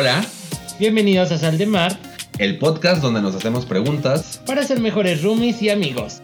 Hola, 0.00 0.24
Bienvenidos 0.78 1.30
a 1.30 1.36
Sal 1.36 1.58
de 1.58 1.66
Mar 1.66 1.92
el 2.38 2.58
podcast 2.58 3.02
donde 3.02 3.20
nos 3.20 3.34
hacemos 3.34 3.66
preguntas. 3.66 4.42
para 4.46 4.62
ser 4.62 4.80
mejores 4.80 5.22
roomies 5.22 5.60
y 5.60 5.68
amigos. 5.68 6.22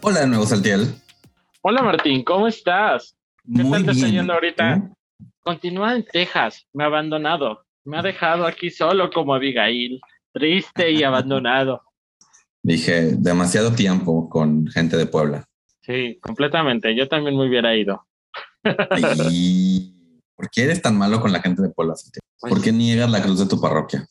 Hola 0.00 0.20
de 0.20 0.26
nuevo, 0.26 0.46
Saltiel. 0.46 0.94
Hola 1.60 1.82
Martín, 1.82 2.24
¿cómo 2.24 2.48
estás? 2.48 3.14
¿Qué 3.44 3.62
Muy 3.62 3.72
tal 3.72 3.84
te 3.84 3.90
está 3.90 4.06
bien. 4.06 4.30
ahorita? 4.30 4.88
¿Tú? 5.18 5.26
Continúa 5.40 5.96
en 5.96 6.06
Texas, 6.06 6.66
me 6.72 6.84
ha 6.84 6.86
abandonado. 6.86 7.66
Me 7.84 7.98
ha 7.98 8.02
dejado 8.02 8.46
aquí 8.46 8.70
solo 8.70 9.10
como 9.10 9.34
Abigail, 9.34 10.00
triste 10.32 10.92
y 10.92 11.02
abandonado. 11.02 11.82
Dije, 12.62 13.16
demasiado 13.18 13.74
tiempo 13.74 14.30
con 14.30 14.66
gente 14.68 14.96
de 14.96 15.04
Puebla. 15.04 15.44
Sí, 15.82 16.18
completamente. 16.22 16.96
Yo 16.96 17.06
también 17.06 17.36
me 17.36 17.46
hubiera 17.46 17.76
ido. 17.76 18.06
¿Y 19.30 19.94
por 20.34 20.50
qué 20.50 20.64
eres 20.64 20.82
tan 20.82 20.96
malo 20.96 21.20
con 21.20 21.32
la 21.32 21.40
gente 21.40 21.62
de 21.62 21.70
Puebla? 21.70 21.94
Pues, 22.40 22.54
¿Por 22.54 22.62
qué 22.62 22.72
niegas 22.72 23.10
la 23.10 23.22
cruz 23.22 23.38
de 23.38 23.46
tu 23.46 23.60
parroquia? 23.60 24.06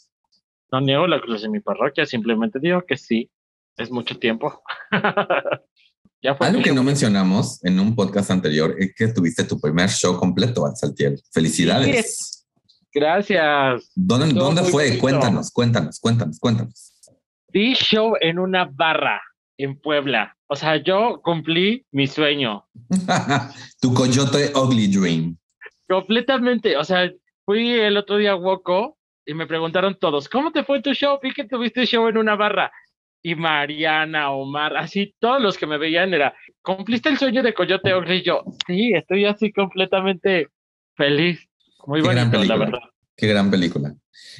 No 0.71 0.81
niego 0.81 1.07
la 1.07 1.19
cruz 1.19 1.41
de 1.41 1.49
mi 1.49 1.59
parroquia, 1.59 2.05
simplemente 2.05 2.59
digo 2.59 2.83
que 2.87 2.97
sí. 2.97 3.29
Es 3.77 3.89
mucho 3.89 4.17
tiempo. 4.19 4.61
ya 6.21 6.35
fue 6.35 6.47
Algo 6.47 6.61
que 6.61 6.73
no 6.73 6.83
mencionamos 6.83 7.63
en 7.63 7.79
un 7.79 7.95
podcast 7.95 8.29
anterior 8.29 8.75
es 8.77 8.93
que 8.93 9.07
tuviste 9.07 9.45
tu 9.45 9.59
primer 9.59 9.89
show 9.89 10.17
completo, 10.17 10.69
Saltiel. 10.75 11.19
Felicidades. 11.31 12.45
Gracias. 12.93 13.91
¿Dónde, 13.95 14.63
fue? 14.63 14.87
bonito. 14.87 15.01
Cuéntanos, 15.01 15.51
cuéntanos, 15.51 15.99
cuéntanos, 15.99 16.39
cuéntanos. 16.39 16.93
Di 17.47 17.73
show 17.73 18.15
en 18.19 18.37
una 18.37 18.65
barra 18.65 19.21
en 19.59 19.79
Puebla. 19.79 20.35
O 20.47 20.55
sea, 20.55 20.77
yo 20.77 21.21
cumplí 21.21 21.85
mi 21.91 22.07
sueño. 22.07 22.65
tu 23.81 23.93
coyote 23.93 24.51
ugly 24.55 24.87
dream. 24.87 25.37
Completamente. 25.87 26.77
O 26.77 26.83
sea, 26.83 27.11
fui 27.45 27.73
el 27.73 27.97
otro 27.97 28.17
día 28.17 28.31
a 28.31 28.35
Woco 28.35 28.97
y 29.25 29.33
me 29.33 29.45
preguntaron 29.45 29.97
todos, 29.99 30.27
¿cómo 30.27 30.51
te 30.51 30.63
fue 30.63 30.81
tu 30.81 30.93
show? 30.93 31.19
Vi 31.21 31.33
que 31.33 31.43
tuviste 31.43 31.85
show 31.85 32.07
en 32.07 32.17
una 32.17 32.35
barra. 32.35 32.71
Y 33.21 33.35
Mariana, 33.35 34.31
Omar, 34.31 34.77
así 34.77 35.13
todos 35.19 35.41
los 35.41 35.57
que 35.57 35.67
me 35.67 35.77
veían 35.77 36.13
era, 36.13 36.33
¿cumpliste 36.61 37.09
el 37.09 37.17
sueño 37.17 37.43
de 37.43 37.53
Coyote 37.53 37.93
Ogre? 37.93 38.17
Y 38.17 38.23
yo, 38.23 38.43
sí, 38.65 38.93
estoy 38.93 39.25
así 39.25 39.51
completamente 39.51 40.47
feliz. 40.95 41.45
Muy 41.85 42.01
bonito, 42.01 42.43
la 42.43 42.55
verdad. 42.55 42.79
Qué 43.17 43.27
gran 43.27 43.51
película. 43.51 43.93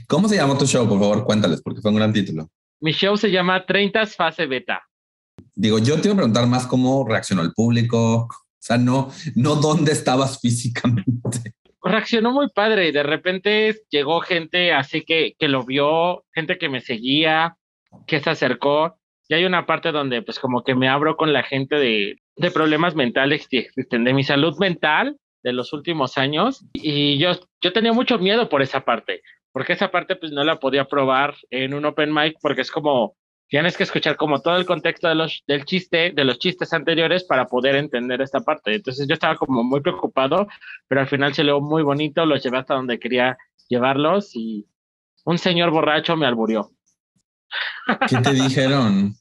¿Cómo 0.08 0.30
se 0.30 0.38
llamó 0.38 0.58
tu 0.58 0.66
show? 0.66 0.88
Por 0.88 0.98
favor, 0.98 1.26
cuéntales, 1.26 1.62
porque 1.62 1.82
fue 1.82 1.92
un 1.92 1.98
gran 1.98 2.14
título. 2.14 2.50
Mi 2.80 2.94
show 2.94 3.18
se 3.18 3.30
llama 3.30 3.66
30 3.66 4.06
Fase 4.06 4.46
Beta. 4.46 4.82
Digo, 5.56 5.80
yo 5.80 6.00
te 6.00 6.08
iba 6.08 6.14
a 6.14 6.18
preguntar 6.18 6.48
más 6.48 6.68
cómo 6.68 7.06
reaccionó 7.08 7.42
el 7.42 7.54
público. 7.54 8.28
O 8.28 8.62
sea, 8.62 8.78
no, 8.78 9.12
no 9.36 9.56
dónde 9.56 9.92
estabas 9.92 10.40
físicamente. 10.42 11.54
reaccionó 11.84 12.32
muy 12.32 12.50
padre 12.50 12.90
y 12.90 12.92
de 12.92 13.04
repente 13.04 13.82
llegó 13.90 14.22
gente 14.22 14.74
así 14.74 15.02
que, 15.02 15.36
que 15.38 15.48
lo 15.48 15.64
vio, 15.64 16.26
gente 16.34 16.58
que 16.58 16.70
me 16.70 16.82
seguía, 16.82 17.58
que 18.06 18.20
se 18.20 18.30
acercó. 18.30 18.98
Y 19.28 19.36
hay 19.36 19.46
una 19.46 19.66
parte 19.66 19.92
donde 19.92 20.22
pues 20.24 20.40
como 20.40 20.64
que 20.64 20.76
me 20.76 20.90
abro 20.90 21.16
con 21.16 21.34
la 21.34 21.44
gente 21.44 21.76
de, 21.76 22.18
de 22.36 22.52
problemas 22.52 22.96
mentales 22.96 23.48
que 23.48 23.60
existen, 23.60 24.04
de 24.04 24.14
mi 24.14 24.24
salud 24.24 24.58
mental 24.60 25.18
de 25.44 25.54
los 25.54 25.74
últimos 25.74 26.18
años. 26.18 26.66
Y 26.74 27.18
yo, 27.18 27.32
yo 27.62 27.74
tenía 27.74 27.94
mucho 27.94 28.18
miedo 28.18 28.50
por 28.50 28.62
esa 28.62 28.86
parte, 28.86 29.22
porque 29.52 29.74
esa 29.74 29.92
parte 29.92 30.16
pues 30.16 30.32
no 30.32 30.44
la 30.44 30.60
podía 30.60 30.86
probar 30.86 31.36
en 31.50 31.74
un 31.74 31.86
open 31.86 32.14
mic 32.14 32.38
porque 32.42 32.62
es 32.62 32.72
como, 32.72 33.16
tienes 33.50 33.76
que 33.76 33.84
escuchar 33.84 34.16
como 34.16 34.42
todo 34.42 34.58
el 34.58 34.66
contexto 34.66 35.08
de 35.08 35.16
los, 35.16 35.44
del 35.48 35.66
chiste, 35.66 36.12
de 36.12 36.24
los 36.24 36.40
chistes 36.40 36.72
anteriores 36.72 37.24
para 37.24 37.46
poder 37.46 37.76
entender 37.76 38.22
esta 38.22 38.40
parte. 38.42 38.76
Entonces 38.76 39.08
yo 39.08 39.14
estaba 39.14 39.36
como 39.36 39.64
muy 39.64 39.82
preocupado 39.82 40.48
pero 40.88 41.02
al 41.02 41.08
final 41.08 41.34
se 41.34 41.44
leó 41.44 41.60
muy 41.60 41.84
bonito, 41.84 42.26
los 42.26 42.44
llevé 42.44 42.60
hasta 42.60 42.76
donde 42.76 43.00
quería 43.00 43.38
llevarlos 43.68 44.36
y 44.36 44.66
un 45.26 45.38
señor 45.38 45.72
borracho 45.72 46.16
me 46.16 46.26
alburió. 46.26 46.72
¿Qué 48.08 48.18
te 48.18 48.34
dijeron? 48.34 49.16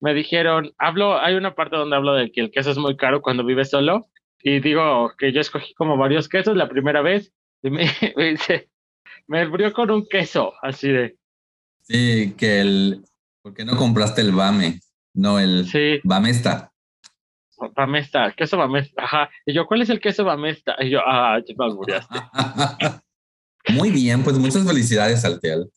Me 0.00 0.14
dijeron, 0.14 0.72
hablo, 0.78 1.20
hay 1.20 1.34
una 1.34 1.54
parte 1.54 1.76
donde 1.76 1.96
hablo 1.96 2.14
de 2.14 2.30
que 2.30 2.40
el 2.40 2.50
queso 2.50 2.70
es 2.70 2.78
muy 2.78 2.96
caro 2.96 3.22
cuando 3.22 3.44
vives 3.44 3.70
solo 3.70 4.08
y 4.40 4.60
digo 4.60 5.12
que 5.18 5.32
yo 5.32 5.40
escogí 5.40 5.74
como 5.74 5.96
varios 5.96 6.28
quesos 6.28 6.56
la 6.56 6.68
primera 6.68 7.02
vez 7.02 7.32
y 7.62 7.70
me, 7.70 7.86
me 8.16 8.30
dice, 8.30 8.68
me 9.26 9.40
alburió 9.40 9.72
con 9.72 9.90
un 9.90 10.06
queso, 10.06 10.52
así 10.62 10.88
de, 10.88 11.16
Sí, 11.88 12.34
que 12.36 12.60
el. 12.60 13.04
¿Por 13.46 13.54
qué 13.54 13.64
no 13.64 13.76
compraste 13.76 14.22
el 14.22 14.32
Bame? 14.32 14.80
No, 15.14 15.38
el 15.38 15.68
sí, 15.68 16.00
Bamesta. 16.02 16.72
Bamesta, 17.76 18.34
queso 18.36 18.56
Bamesta, 18.56 19.04
ajá. 19.04 19.30
Y 19.46 19.54
yo, 19.54 19.68
¿cuál 19.68 19.82
es 19.82 19.88
el 19.88 20.00
queso 20.00 20.24
Bamesta? 20.24 20.74
Y 20.80 20.90
yo, 20.90 20.98
ah, 21.06 21.38
ya 21.46 21.54
me. 21.56 22.92
Muy 23.76 23.92
bien, 23.92 24.24
pues 24.24 24.36
muchas 24.36 24.66
felicidades, 24.66 25.20
Saltiel. 25.20 25.70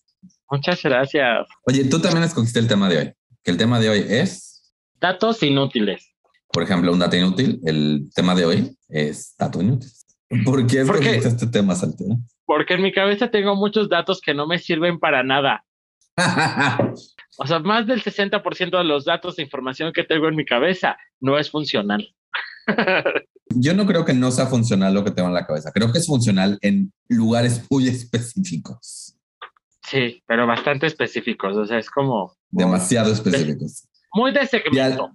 Muchas 0.50 0.82
gracias. 0.82 1.48
Oye, 1.68 1.86
tú 1.86 2.02
también 2.02 2.24
escogiste 2.24 2.58
el 2.58 2.68
tema 2.68 2.90
de 2.90 2.98
hoy. 2.98 3.14
Que 3.44 3.52
el 3.52 3.58
tema 3.58 3.80
de 3.80 3.90
hoy 3.90 4.04
es, 4.10 4.74
Datos 5.00 5.44
inútiles. 5.44 6.12
por 6.52 6.64
ejemplo, 6.64 6.92
un 6.92 6.98
dato 6.98 7.18
inútil. 7.18 7.60
El 7.64 8.10
tema 8.16 8.34
de 8.34 8.46
hoy 8.48 8.78
es 8.88 9.36
dato 9.38 9.62
inútil. 9.62 9.92
¿Por 10.44 10.66
qué 10.66 10.82
escogiste 10.82 11.28
este 11.28 11.46
tema, 11.46 11.76
Saltiel? 11.76 12.18
Porque 12.48 12.74
en 12.74 12.82
mi 12.82 12.92
cabeza 12.92 13.30
tengo 13.30 13.56
muchos 13.56 13.90
datos 13.90 14.22
que 14.22 14.34
no 14.34 14.48
me 14.48 14.58
sirven 14.58 14.98
para 14.98 15.22
nada. 15.22 15.64
O 17.42 17.48
sea, 17.48 17.60
más 17.60 17.88
del 17.88 18.04
60% 18.04 18.78
de 18.78 18.84
los 18.84 19.06
datos 19.06 19.40
e 19.40 19.42
información 19.42 19.94
que 19.94 20.04
tengo 20.04 20.28
en 20.28 20.36
mi 20.36 20.44
cabeza 20.44 20.98
no 21.22 21.40
es 21.40 21.50
funcional. 21.50 22.14
Yo 23.56 23.74
no 23.74 23.86
creo 23.86 24.04
que 24.04 24.14
no 24.14 24.30
sea 24.30 24.48
funcional 24.48 24.94
lo 24.94 25.06
que 25.06 25.12
tengo 25.12 25.30
en 25.30 25.34
la 25.34 25.48
cabeza. 25.48 25.72
Creo 25.72 25.90
que 25.92 26.00
es 26.00 26.06
funcional 26.06 26.60
en 26.62 26.92
lugares 27.08 27.66
muy 27.70 27.88
específicos, 27.88 29.16
Sí, 29.88 30.22
pero 30.28 30.46
bastante 30.46 30.86
específicos. 30.86 31.56
O 31.56 31.66
sea, 31.66 31.80
es 31.80 31.90
como 31.90 32.36
demasiado 32.52 33.12
específicos. 33.12 33.88
muy 34.14 34.32
de 34.34 34.46
segmento. 34.46 35.10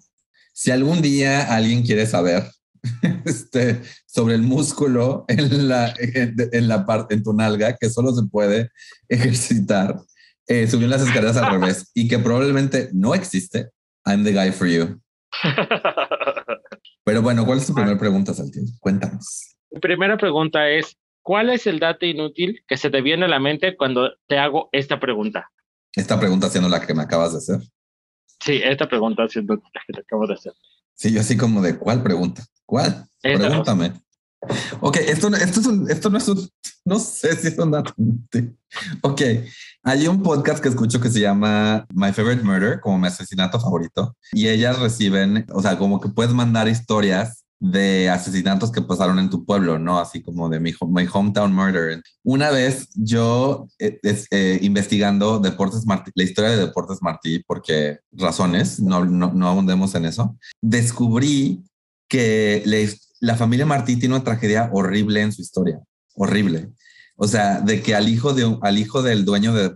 Si 0.53 0.71
algún 0.71 1.03
día 1.03 1.55
alguien 1.55 1.83
quiere 1.83 2.07
saber 2.07 2.51
este, 3.25 3.83
sobre 4.07 4.35
el 4.35 4.43
músculo 4.43 5.27
en 5.29 5.69
la, 5.69 5.95
en, 5.99 6.35
en 6.53 6.69
la 6.69 6.87
parte, 6.87 7.15
en 7.15 7.23
tu 7.23 7.35
nalga, 7.35 7.77
que 7.77 7.91
solo 7.91 8.13
se 8.13 8.27
puede 8.27 8.71
ejercitar, 9.09 9.95
eh, 10.47 10.67
subir 10.67 10.89
las 10.89 11.03
escaleras 11.03 11.37
al 11.37 11.61
revés 11.61 11.91
y 11.95 12.09
que 12.09 12.19
probablemente 12.19 12.91
no 12.93 13.15
existe, 13.15 13.71
I'm 14.07 14.25
the 14.25 14.33
guy 14.33 14.53
for 14.53 14.69
you. 14.69 15.01
Pero 17.05 17.23
bueno, 17.23 17.45
¿cuál 17.45 17.59
es 17.59 17.67
tu 17.67 17.75
primera 17.75 17.99
pregunta, 17.99 18.33
Saltiel? 18.33 18.67
Cuéntanos. 18.81 19.57
Mi 19.71 19.81
primera 19.81 20.17
pregunta 20.17 20.69
es, 20.71 20.97
¿cuál 21.23 21.51
es 21.51 21.67
el 21.67 21.79
dato 21.79 22.07
inútil 22.07 22.63
que 22.67 22.77
se 22.77 22.91
te 22.91 23.03
viene 23.03 23.27
a 23.27 23.29
la 23.29 23.41
mente 23.41 23.77
cuando 23.77 24.13
te 24.27 24.39
hago 24.39 24.69
esta 24.73 25.01
pregunta? 25.01 25.51
Esta 25.95 26.19
pregunta 26.19 26.49
siendo 26.49 26.69
la 26.69 26.85
que 26.85 26.95
me 26.95 27.03
acabas 27.03 27.33
de 27.33 27.39
hacer. 27.39 27.69
Sí, 28.45 28.61
esta 28.63 28.89
pregunta 28.89 29.29
siendo 29.29 29.55
la 29.55 29.81
que 29.87 29.93
te 29.93 30.01
acabo 30.01 30.27
de 30.27 30.35
hacer. 30.35 30.53
Sí, 30.95 31.13
yo 31.13 31.21
así 31.21 31.37
como 31.37 31.61
de 31.61 31.79
¿cuál 31.79 32.03
pregunta? 32.03 32.45
¿Cuál? 32.65 33.07
Esta, 33.23 33.49
Pregúntame. 33.49 33.93
Ok, 34.81 34.97
esto, 34.97 35.29
esto, 35.35 35.61
es 35.61 35.67
un- 35.67 35.91
esto 35.91 36.11
no 36.11 36.19
es 36.19 36.29
un, 36.29 36.49
no 36.85 36.99
sé 36.99 37.35
si 37.37 37.49
es 37.49 37.59
un 37.59 37.71
dato. 37.71 37.95
Ok, 39.03 39.23
hay 39.83 40.07
un 40.09 40.23
podcast 40.23 40.63
que 40.63 40.69
escucho 40.69 41.01
que 41.01 41.11
se 41.11 41.21
llama 41.21 41.87
My 41.95 42.13
Favorite 42.13 42.43
Murder, 42.43 42.81
como 42.81 42.99
mi 42.99 43.07
asesinato 43.07 43.61
favorito, 43.61 44.17
y 44.33 44.49
ellas 44.49 44.79
reciben, 44.79 45.47
o 45.53 45.63
sea, 45.63 45.79
como 45.79 46.01
que 46.01 46.09
puedes 46.09 46.33
mandar 46.35 46.69
historias 46.69 47.41
de 47.61 48.11
asesinatos 48.11 48.71
que 48.71 48.83
pasaron 48.83 49.19
en 49.19 49.31
tu 49.31 49.47
pueblo, 49.47 49.79
¿no? 49.79 49.99
Así 49.99 50.21
como 50.21 50.51
de 50.51 50.61
mi, 50.61 50.73
my 50.89 51.07
hometown 51.11 51.53
murder. 51.55 52.03
Una 52.23 52.51
vez 52.51 52.89
yo, 52.95 53.69
eh, 53.79 53.99
eh, 54.31 54.59
investigando 54.61 55.39
Deportes 55.39 55.87
Martí, 55.87 56.11
la 56.15 56.25
historia 56.25 56.51
de 56.51 56.59
Deportes 56.59 56.99
Martí, 57.01 57.43
porque 57.47 58.01
razones, 58.13 58.81
no, 58.81 59.05
no, 59.07 59.33
no 59.33 59.49
abundemos 59.49 59.95
en 59.95 60.05
eso, 60.05 60.37
descubrí 60.61 61.65
que 62.09 62.63
le- 62.67 62.95
la 63.25 63.37
familia 63.37 63.65
Martí 63.65 63.97
tiene 63.97 64.15
una 64.15 64.25
tragedia 64.25 64.69
horrible 64.73 65.23
en 65.23 65.33
su 65.33 65.41
historia, 65.41 65.81
horrible. 66.15 66.71
O 67.17 67.27
sea, 67.27 67.61
de 67.61 67.81
que 67.81 67.95
al 67.95 68.09
hijo, 68.09 68.35
de, 68.35 68.59
al 68.61 68.79
hijo 68.79 69.03
del 69.03 69.25
dueño 69.25 69.55
de 69.55 69.73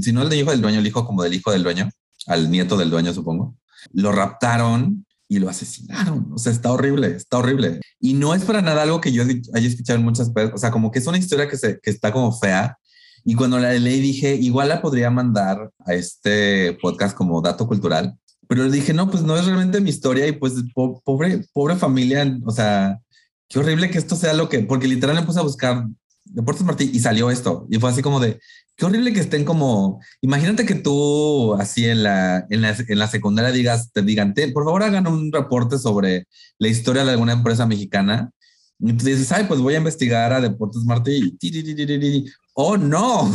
si 0.00 0.12
no 0.12 0.22
el 0.22 0.32
hijo 0.32 0.50
del 0.50 0.60
dueño, 0.60 0.80
el 0.80 0.86
hijo 0.86 1.06
como 1.06 1.22
del 1.22 1.34
hijo 1.34 1.50
del 1.50 1.62
dueño, 1.62 1.88
al 2.26 2.50
nieto 2.50 2.76
del 2.76 2.90
dueño, 2.90 3.14
supongo, 3.14 3.56
lo 3.92 4.12
raptaron 4.12 5.06
y 5.28 5.38
lo 5.38 5.48
asesinaron. 5.48 6.30
O 6.32 6.38
sea, 6.38 6.52
está 6.52 6.72
horrible, 6.72 7.06
está 7.16 7.38
horrible. 7.38 7.80
Y 8.00 8.14
no 8.14 8.34
es 8.34 8.44
para 8.44 8.60
nada 8.60 8.82
algo 8.82 9.00
que 9.00 9.12
yo 9.12 9.22
haya 9.22 9.68
escuchado 9.68 9.98
en 9.98 10.04
muchas 10.04 10.32
veces. 10.34 10.52
O 10.54 10.58
sea, 10.58 10.70
como 10.70 10.90
que 10.90 10.98
es 10.98 11.06
una 11.06 11.18
historia 11.18 11.48
que, 11.48 11.56
se, 11.56 11.80
que 11.80 11.90
está 11.90 12.12
como 12.12 12.36
fea. 12.36 12.76
Y 13.24 13.34
cuando 13.34 13.58
la 13.58 13.72
leí 13.72 14.00
dije, 14.00 14.34
igual 14.34 14.68
la 14.68 14.82
podría 14.82 15.10
mandar 15.10 15.70
a 15.86 15.94
este 15.94 16.76
podcast 16.82 17.16
como 17.16 17.40
dato 17.40 17.66
cultural. 17.66 18.14
Pero 18.50 18.68
dije, 18.68 18.92
no, 18.92 19.08
pues 19.08 19.22
no 19.22 19.36
es 19.36 19.46
realmente 19.46 19.80
mi 19.80 19.90
historia 19.90 20.26
y 20.26 20.32
pues 20.32 20.54
po- 20.74 21.00
pobre, 21.04 21.44
pobre 21.52 21.76
familia, 21.76 22.36
o 22.44 22.50
sea, 22.50 22.98
qué 23.48 23.60
horrible 23.60 23.90
que 23.90 23.98
esto 23.98 24.16
sea 24.16 24.34
lo 24.34 24.48
que, 24.48 24.58
porque 24.58 24.88
literal 24.88 25.14
me 25.14 25.22
puse 25.22 25.38
a 25.38 25.42
buscar 25.44 25.84
Deportes 26.24 26.64
Martí 26.64 26.90
y 26.92 26.98
salió 26.98 27.30
esto. 27.30 27.68
Y 27.70 27.78
fue 27.78 27.90
así 27.90 28.02
como 28.02 28.18
de, 28.18 28.40
qué 28.76 28.86
horrible 28.86 29.12
que 29.12 29.20
estén 29.20 29.44
como, 29.44 30.00
imagínate 30.20 30.66
que 30.66 30.74
tú 30.74 31.54
así 31.54 31.86
en 31.86 32.02
la, 32.02 32.44
en 32.50 32.62
la, 32.62 32.74
en 32.88 32.98
la 32.98 33.06
secundaria 33.06 33.52
digas, 33.52 33.92
te 33.92 34.02
digan, 34.02 34.34
"Te- 34.34 34.48
por 34.50 34.64
favor 34.64 34.82
hagan 34.82 35.06
un 35.06 35.30
reporte 35.32 35.78
sobre 35.78 36.26
la 36.58 36.66
historia 36.68 37.04
de 37.04 37.12
alguna 37.12 37.32
empresa 37.34 37.66
mexicana 37.66 38.30
Y 38.80 38.94
tú 38.94 39.04
dices, 39.04 39.30
ay, 39.30 39.44
pues 39.46 39.60
voy 39.60 39.74
a 39.74 39.78
investigar 39.78 40.32
a 40.32 40.40
Deportes 40.40 40.82
ti. 41.04 41.36
¡Oh, 42.54 42.76
no! 42.76 43.30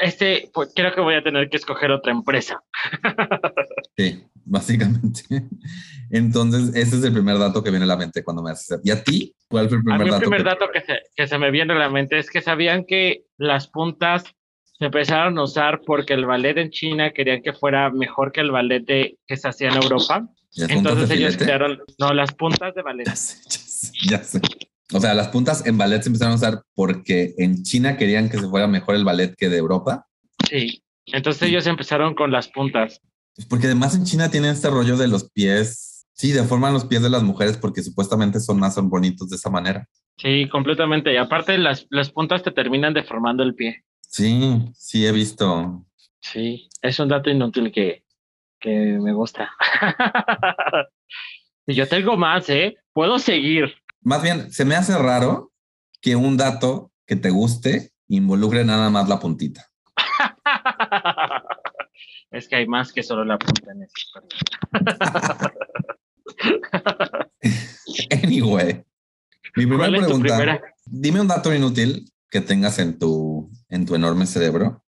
Este, 0.00 0.50
pues 0.54 0.70
creo 0.74 0.94
que 0.94 1.00
voy 1.00 1.14
a 1.16 1.22
tener 1.22 1.48
que 1.50 1.56
escoger 1.56 1.90
otra 1.90 2.12
empresa. 2.12 2.60
Sí, 4.02 4.24
básicamente. 4.44 5.22
Entonces, 6.10 6.74
ese 6.74 6.96
es 6.96 7.04
el 7.04 7.12
primer 7.12 7.38
dato 7.38 7.62
que 7.62 7.70
viene 7.70 7.84
a 7.84 7.88
la 7.88 7.96
mente 7.96 8.24
cuando 8.24 8.42
me 8.42 8.50
haces. 8.50 8.80
¿Y 8.82 8.90
a 8.90 9.02
ti? 9.02 9.34
¿Cuál 9.48 9.68
fue 9.68 9.78
el 9.78 9.82
A 9.82 9.84
primer 9.84 10.02
el 10.06 10.10
dato? 10.10 10.20
primer 10.20 10.38
que- 10.42 10.44
dato 10.48 10.66
que 10.72 10.80
se, 10.80 10.98
que 11.14 11.26
se 11.26 11.38
me 11.38 11.50
viene 11.50 11.72
a 11.72 11.76
la 11.76 11.88
mente 11.88 12.18
es 12.18 12.30
que 12.30 12.40
sabían 12.40 12.84
que 12.84 13.24
las 13.36 13.68
puntas 13.68 14.24
se 14.78 14.86
empezaron 14.86 15.38
a 15.38 15.42
usar 15.44 15.80
porque 15.84 16.14
el 16.14 16.24
ballet 16.26 16.56
en 16.58 16.70
China 16.70 17.12
querían 17.12 17.42
que 17.42 17.52
fuera 17.52 17.90
mejor 17.90 18.32
que 18.32 18.40
el 18.40 18.50
ballet 18.50 18.80
de- 18.84 19.18
que 19.26 19.36
se 19.36 19.48
hacía 19.48 19.68
en 19.68 19.76
Europa. 19.76 20.26
¿Las 20.56 20.72
puntas 20.72 20.92
Entonces 20.94 21.10
ellos 21.16 21.32
filete? 21.34 21.44
crearon, 21.44 21.78
no, 21.98 22.12
las 22.14 22.34
puntas 22.34 22.74
de 22.74 22.82
ballet. 22.82 23.04
Ya 23.06 23.14
sé, 23.16 23.36
ya 23.48 23.58
sé, 23.58 23.92
ya 24.08 24.22
sé. 24.24 24.40
O 24.92 24.98
sea, 24.98 25.14
las 25.14 25.28
puntas 25.28 25.64
en 25.66 25.78
ballet 25.78 26.02
se 26.02 26.08
empezaron 26.08 26.32
a 26.32 26.36
usar 26.36 26.62
porque 26.74 27.34
en 27.38 27.62
China 27.62 27.96
querían 27.96 28.28
que 28.28 28.38
se 28.38 28.48
fuera 28.48 28.66
mejor 28.66 28.96
el 28.96 29.04
ballet 29.04 29.34
que 29.36 29.48
de 29.48 29.58
Europa. 29.58 30.06
Sí. 30.48 30.82
Entonces 31.06 31.42
ellos 31.42 31.66
empezaron 31.68 32.14
con 32.14 32.32
las 32.32 32.48
puntas. 32.48 33.00
Pues 33.34 33.46
Porque 33.46 33.66
además 33.66 33.94
en 33.94 34.04
China 34.04 34.30
tienen 34.30 34.52
este 34.52 34.70
rollo 34.70 34.96
de 34.96 35.08
los 35.08 35.30
pies. 35.30 36.06
Sí, 36.12 36.32
deforman 36.32 36.74
los 36.74 36.84
pies 36.84 37.02
de 37.02 37.10
las 37.10 37.22
mujeres 37.22 37.56
porque 37.56 37.82
supuestamente 37.82 38.40
son 38.40 38.58
más 38.58 38.76
bonitos 38.76 39.30
de 39.30 39.36
esa 39.36 39.48
manera. 39.48 39.86
Sí, 40.18 40.48
completamente. 40.50 41.12
Y 41.12 41.16
aparte 41.16 41.56
las, 41.56 41.86
las 41.88 42.10
puntas 42.10 42.42
te 42.42 42.50
terminan 42.50 42.92
deformando 42.92 43.42
el 43.42 43.54
pie. 43.54 43.84
Sí, 44.02 44.70
sí, 44.74 45.06
he 45.06 45.12
visto. 45.12 45.86
Sí, 46.20 46.68
es 46.82 46.98
un 46.98 47.08
dato 47.08 47.30
inútil 47.30 47.72
que, 47.72 48.04
que 48.58 48.98
me 49.00 49.12
gusta. 49.12 49.50
y 51.66 51.74
yo 51.74 51.88
tengo 51.88 52.16
más, 52.16 52.50
¿eh? 52.50 52.76
Puedo 52.92 53.18
seguir. 53.18 53.74
Más 54.02 54.22
bien, 54.22 54.52
se 54.52 54.64
me 54.64 54.74
hace 54.74 54.98
raro 54.98 55.52
que 56.02 56.16
un 56.16 56.36
dato 56.36 56.92
que 57.06 57.16
te 57.16 57.30
guste 57.30 57.92
involucre 58.08 58.64
nada 58.64 58.90
más 58.90 59.08
la 59.08 59.18
puntita. 59.20 59.70
es 62.30 62.48
que 62.48 62.56
hay 62.56 62.66
más 62.66 62.92
que 62.92 63.02
solo 63.02 63.24
la 63.24 63.38
punta 63.38 63.72
en 63.72 63.82
historia. 63.82 64.28
Anyway, 68.22 68.84
mi 69.56 69.66
primera 69.66 69.78
¿Cuál 69.88 69.94
es 69.96 70.00
tu 70.02 70.06
pregunta, 70.06 70.36
primera? 70.36 70.60
dime 70.86 71.20
un 71.20 71.28
dato 71.28 71.54
inútil 71.54 72.10
que 72.30 72.40
tengas 72.40 72.78
en 72.78 72.98
tu, 72.98 73.50
en 73.68 73.86
tu 73.86 73.94
enorme 73.94 74.26
cerebro 74.26 74.84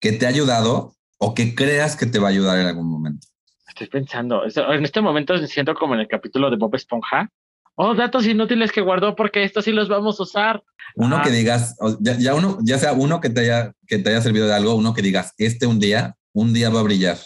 que 0.00 0.12
te 0.12 0.26
ha 0.26 0.30
ayudado 0.30 0.94
o 1.18 1.34
que 1.34 1.54
creas 1.54 1.96
que 1.96 2.06
te 2.06 2.18
va 2.18 2.28
a 2.28 2.30
ayudar 2.30 2.58
en 2.58 2.66
algún 2.66 2.90
momento. 2.90 3.28
Estoy 3.68 3.86
pensando. 3.86 4.42
En 4.44 4.84
este 4.84 5.00
momento 5.00 5.34
me 5.34 5.46
siento 5.46 5.74
como 5.74 5.94
en 5.94 6.00
el 6.00 6.08
capítulo 6.08 6.50
de 6.50 6.56
Bob 6.56 6.74
Esponja. 6.74 7.30
Oh, 7.76 7.94
datos 7.94 8.26
inútiles 8.26 8.70
que 8.72 8.80
guardó 8.80 9.14
porque 9.14 9.44
estos 9.44 9.64
sí 9.64 9.72
los 9.72 9.88
vamos 9.88 10.18
a 10.18 10.24
usar. 10.24 10.62
Uno 10.96 11.16
Ah. 11.18 11.22
que 11.22 11.30
digas, 11.30 11.76
ya, 12.00 12.18
ya 12.18 12.34
uno, 12.34 12.58
ya 12.62 12.78
sea 12.78 12.92
uno 12.92 13.20
que 13.20 13.30
te 13.30 13.40
haya, 13.42 13.72
que 13.86 13.98
te 13.98 14.10
haya 14.10 14.20
servido 14.20 14.46
de 14.46 14.54
algo, 14.54 14.74
uno 14.74 14.92
que 14.92 15.00
digas, 15.00 15.32
este 15.38 15.66
un 15.66 15.78
día, 15.78 16.16
un 16.32 16.52
día 16.52 16.70
va 16.70 16.80
a 16.80 16.84
brillar. 16.84 17.18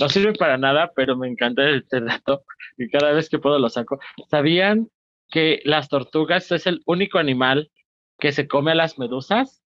No 0.00 0.08
sirve 0.08 0.34
para 0.34 0.58
nada, 0.58 0.92
pero 0.94 1.16
me 1.16 1.28
encanta 1.28 1.68
este 1.70 2.00
dato 2.00 2.44
y 2.76 2.90
cada 2.90 3.12
vez 3.12 3.28
que 3.28 3.38
puedo 3.38 3.58
lo 3.58 3.68
saco. 3.70 3.98
¿Sabían 4.30 4.88
que 5.30 5.60
las 5.64 5.88
tortugas 5.88 6.50
es 6.52 6.66
el 6.66 6.82
único 6.86 7.18
animal 7.18 7.70
que 8.18 8.32
se 8.32 8.46
come 8.46 8.72
a 8.72 8.74
las 8.74 8.98
medusas? 8.98 9.62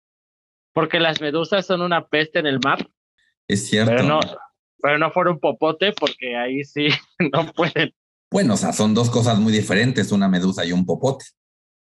Porque 0.74 1.00
las 1.00 1.22
medusas 1.22 1.66
son 1.68 1.82
una 1.82 2.08
peste 2.08 2.40
en 2.40 2.48
el 2.48 2.60
mar, 2.64 2.88
Es 3.48 3.68
cierto. 3.68 3.92
pero 3.92 4.04
no, 4.04 4.20
pero 4.82 4.98
no 4.98 5.12
fueron 5.12 5.40
popote 5.40 5.94
porque 5.94 6.36
ahí 6.36 6.64
sí 6.64 6.88
no 7.32 7.52
pueden. 7.54 7.94
Bueno, 8.32 8.56
o 8.56 8.58
sea, 8.58 8.74
son 8.74 8.96
dos 8.96 9.12
cosas 9.12 9.38
muy 9.38 9.54
diferentes, 9.54 10.12
una 10.12 10.28
medusa 10.28 10.66
y 10.66 10.72
un 10.72 10.88
popote, 10.88 11.26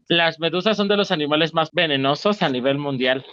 Las 0.07 0.39
medusas 0.39 0.77
son 0.77 0.87
de 0.87 0.95
los 0.95 1.11
animales 1.11 1.53
más 1.53 1.69
venenosos 1.73 2.41
a 2.41 2.47
nivel 2.47 2.77
mundial. 2.77 3.25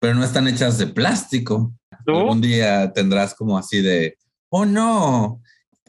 Pero 0.00 0.14
no 0.14 0.24
están 0.24 0.48
hechas 0.48 0.78
de 0.78 0.86
plástico. 0.86 1.72
¿Tú? 2.06 2.16
Algún 2.16 2.40
día 2.40 2.92
tendrás 2.92 3.34
como 3.34 3.58
así 3.58 3.80
de, 3.82 4.16
oh 4.50 4.64
no, 4.64 5.40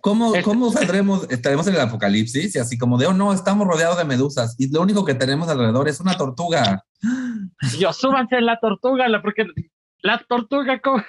¿cómo, 0.01 0.35
Es- 0.35 0.43
cómo 0.43 0.71
saldremos? 0.71 1.27
Estaremos 1.29 1.67
en 1.67 1.75
el 1.75 1.81
apocalipsis 1.81 2.55
y 2.55 2.59
así 2.59 2.77
como 2.77 2.97
de, 2.97 3.07
oh 3.07 3.13
no, 3.13 3.31
estamos 3.33 3.67
rodeados 3.67 3.97
de 3.97 4.05
medusas 4.05 4.55
y 4.57 4.69
lo 4.71 4.81
único 4.81 5.05
que 5.05 5.13
tenemos 5.15 5.47
alrededor 5.49 5.87
es 5.87 5.99
una 5.99 6.17
tortuga. 6.17 6.83
Yo, 7.77 7.93
súbanse 7.93 8.37
en 8.37 8.45
la 8.47 8.59
tortuga, 8.59 9.07
la, 9.07 9.21
porque 9.21 9.45
la 10.01 10.19
tortuga... 10.27 10.79
co- 10.81 11.01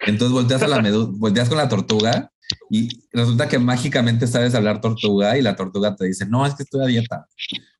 Entonces 0.00 0.32
volteas, 0.32 0.62
a 0.62 0.68
la 0.68 0.78
medu- 0.78 1.10
volteas 1.18 1.48
con 1.48 1.58
la 1.58 1.68
tortuga 1.68 2.30
y 2.70 2.88
resulta 3.12 3.48
que 3.48 3.58
mágicamente 3.58 4.26
sabes 4.26 4.54
hablar 4.54 4.80
tortuga 4.80 5.36
y 5.36 5.42
la 5.42 5.56
tortuga 5.56 5.94
te 5.94 6.06
dice, 6.06 6.26
no, 6.26 6.46
es 6.46 6.54
que 6.54 6.62
estoy 6.62 6.82
a 6.82 6.86
dieta. 6.86 7.26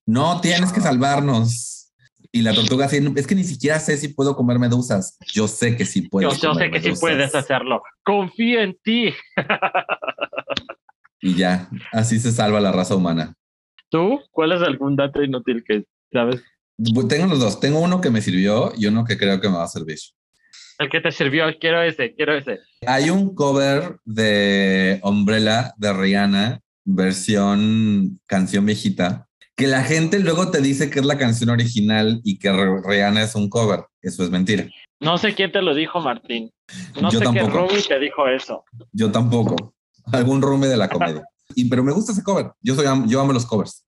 No, 0.07 0.41
tienes 0.41 0.73
que 0.73 0.81
salvarnos. 0.81 1.80
Y 2.33 2.43
la 2.43 2.55
tortuga 2.55 2.87
así, 2.87 2.99
es 3.17 3.27
que 3.27 3.35
ni 3.35 3.45
siquiera 3.45 3.81
sé 3.81 3.97
si 3.97 4.09
puedo 4.09 4.37
comer 4.37 4.59
medusas. 4.59 5.19
Yo 5.33 5.49
sé 5.49 5.77
que 5.77 5.85
sí 5.85 6.03
puedes. 6.03 6.41
Yo, 6.41 6.53
yo 6.53 6.55
sé 6.55 6.71
que 6.71 6.79
sí 6.79 6.85
medusas. 6.85 7.01
puedes 7.01 7.35
hacerlo. 7.35 7.83
Confío 8.05 8.61
en 8.61 8.77
ti. 8.83 9.13
Y 11.23 11.35
ya, 11.35 11.69
así 11.93 12.19
se 12.19 12.33
salva 12.33 12.61
la 12.61 12.73
raza 12.73 12.97
humana. 12.97 13.35
¿Tú? 13.91 14.21
¿Cuál 14.31 14.53
es 14.53 14.63
algún 14.63 14.97
dato 14.97 15.23
inútil 15.23 15.63
que 15.67 15.85
sabes? 16.13 16.43
Tengo 17.09 17.27
los 17.27 17.41
dos. 17.41 17.61
Tengo 17.61 17.81
uno 17.81 18.01
que 18.01 18.11
me 18.11 18.23
sirvió 18.23 18.73
y 18.77 18.87
uno 18.87 19.05
que 19.05 19.19
creo 19.19 19.41
que 19.41 19.49
me 19.49 19.57
va 19.57 19.65
a 19.65 19.69
servir. 19.69 19.99
El 20.79 20.89
que 20.89 21.01
te 21.01 21.13
sirvió, 21.13 21.45
quiero 21.61 21.83
ese, 21.83 22.15
quiero 22.15 22.35
ese. 22.35 22.61
Hay 22.87 23.11
un 23.11 23.35
cover 23.35 23.99
de 24.07 24.99
Umbrella 25.03 25.75
de 25.77 25.93
Rihanna, 25.93 26.61
versión 26.87 28.19
canción 28.27 28.65
viejita, 28.65 29.29
que 29.61 29.67
la 29.67 29.85
gente 29.85 30.19
luego 30.21 30.51
te 30.51 30.63
dice 30.63 30.89
que 30.89 31.01
es 31.01 31.05
la 31.05 31.19
canción 31.19 31.51
original 31.51 32.23
y 32.25 32.39
que 32.39 32.51
Rihanna 32.51 33.23
es 33.23 33.35
un 33.35 33.51
cover. 33.51 33.85
Eso 34.01 34.25
es 34.25 34.31
mentira. 34.31 34.67
No 35.01 35.19
sé 35.19 35.35
quién 35.35 35.53
te 35.53 35.61
lo 35.61 35.75
dijo, 35.75 36.01
Martín. 36.01 36.51
No 36.99 37.11
Yo 37.11 37.19
sé 37.19 37.27
qué 37.27 37.41
tampoco. 37.41 37.69
Rumi 37.69 37.83
te 37.87 37.99
dijo 37.99 38.27
eso. 38.27 38.65
Yo 38.91 39.13
tampoco. 39.13 39.75
Algún 40.13 40.41
rume 40.41 40.67
de 40.67 40.79
la 40.79 40.89
comedia. 40.89 41.23
Y, 41.55 41.67
pero 41.67 41.85
me 41.85 41.93
gusta 41.93 42.13
ese 42.13 42.23
cover. 42.23 42.53
Yo, 42.63 42.75
soy, 42.75 42.87
yo 43.07 43.21
amo 43.21 43.35
los 43.35 43.45
covers. 43.45 43.85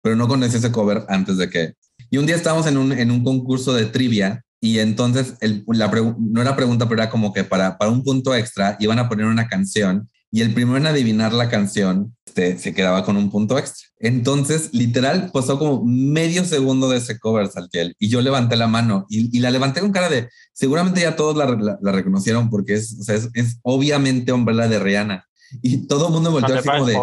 Pero 0.00 0.16
no 0.16 0.26
conocí 0.26 0.56
ese 0.56 0.72
cover 0.72 1.04
antes 1.10 1.36
de 1.36 1.50
que... 1.50 1.74
Y 2.08 2.16
un 2.16 2.24
día 2.24 2.36
estábamos 2.36 2.66
en 2.66 2.78
un, 2.78 2.92
en 2.92 3.10
un 3.10 3.22
concurso 3.22 3.74
de 3.74 3.84
trivia 3.84 4.42
y 4.58 4.78
entonces 4.78 5.36
el, 5.42 5.64
la 5.66 5.88
no 6.18 6.40
era 6.40 6.56
pregunta, 6.56 6.88
pero 6.88 7.02
era 7.02 7.10
como 7.10 7.34
que 7.34 7.44
para, 7.44 7.76
para 7.76 7.90
un 7.90 8.02
punto 8.02 8.34
extra 8.34 8.78
iban 8.80 8.98
a 8.98 9.08
poner 9.08 9.26
una 9.26 9.48
canción 9.48 10.08
y 10.30 10.40
el 10.40 10.54
primero 10.54 10.78
en 10.78 10.86
adivinar 10.86 11.32
la 11.32 11.48
canción 11.48 12.16
este, 12.30 12.58
se 12.58 12.72
quedaba 12.74 13.04
con 13.04 13.16
un 13.16 13.30
punto 13.30 13.58
extra. 13.58 13.88
Entonces, 13.98 14.70
literal, 14.72 15.30
pasó 15.32 15.58
como 15.58 15.84
medio 15.84 16.44
segundo 16.44 16.88
de 16.88 16.98
ese 16.98 17.18
cover, 17.18 17.48
Saltiel, 17.48 17.94
y 17.98 18.08
yo 18.08 18.20
levanté 18.22 18.56
la 18.56 18.66
mano 18.68 19.04
y, 19.08 19.36
y 19.36 19.40
la 19.40 19.50
levanté 19.50 19.80
con 19.80 19.92
cara 19.92 20.08
de, 20.08 20.28
seguramente 20.52 21.00
ya 21.02 21.16
todos 21.16 21.36
la, 21.36 21.46
la- 21.46 21.78
la 21.82 21.92
reconocieron 21.92 22.48
porque 22.48 22.74
es, 22.74 22.96
o 22.98 23.02
sea, 23.02 23.14
es, 23.16 23.28
es 23.34 23.58
obviamente 23.62 24.32
Umbrella 24.32 24.68
de 24.68 24.78
Rihanna. 24.78 25.26
Y 25.62 25.86
todo 25.88 26.06
el 26.06 26.12
mundo 26.12 26.30
volteó 26.30 26.54
así 26.60 26.68
como 26.68 26.86
de, 26.86 26.94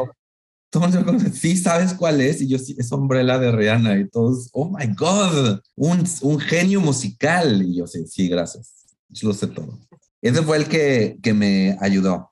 sí, 1.34 1.58
¿sabes 1.58 1.94
cuál 1.94 2.22
es? 2.22 2.42
Y 2.42 2.48
yo, 2.48 2.58
sí, 2.58 2.76
es 2.78 2.92
Umbrella 2.92 3.38
de 3.40 3.52
Rihanna. 3.52 4.00
Y 4.00 4.10
todos, 4.10 4.50
oh 4.54 4.70
my 4.78 4.88
God, 4.96 5.60
un, 5.76 6.04
un 6.22 6.40
genio 6.40 6.80
musical. 6.82 7.62
Y 7.62 7.78
yo, 7.78 7.88
sí, 7.88 8.06
sí, 8.08 8.28
gracias. 8.30 8.86
Yo 9.10 9.28
lo 9.30 9.34
sé 9.34 9.48
todo. 9.48 9.78
Ese 10.22 10.42
fue 10.44 10.58
el 10.58 10.66
que, 10.68 11.18
que 11.22 11.34
me 11.34 11.78
ayudó. 11.82 12.32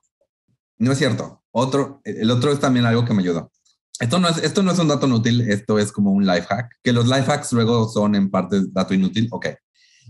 No 0.78 0.92
es 0.92 0.98
cierto. 0.98 1.42
Otro, 1.58 2.02
el 2.04 2.30
otro 2.30 2.52
es 2.52 2.60
también 2.60 2.84
algo 2.84 3.06
que 3.06 3.14
me 3.14 3.22
ayudó. 3.22 3.50
Esto 3.98 4.18
no, 4.18 4.28
es, 4.28 4.36
esto 4.44 4.62
no 4.62 4.72
es 4.72 4.78
un 4.78 4.88
dato 4.88 5.06
inútil, 5.06 5.40
esto 5.40 5.78
es 5.78 5.90
como 5.90 6.12
un 6.12 6.26
life 6.26 6.46
hack, 6.50 6.70
que 6.82 6.92
los 6.92 7.06
life 7.06 7.32
hacks 7.32 7.50
luego 7.54 7.88
son 7.88 8.14
en 8.14 8.30
parte 8.30 8.60
dato 8.72 8.92
inútil. 8.92 9.26
Ok. 9.30 9.46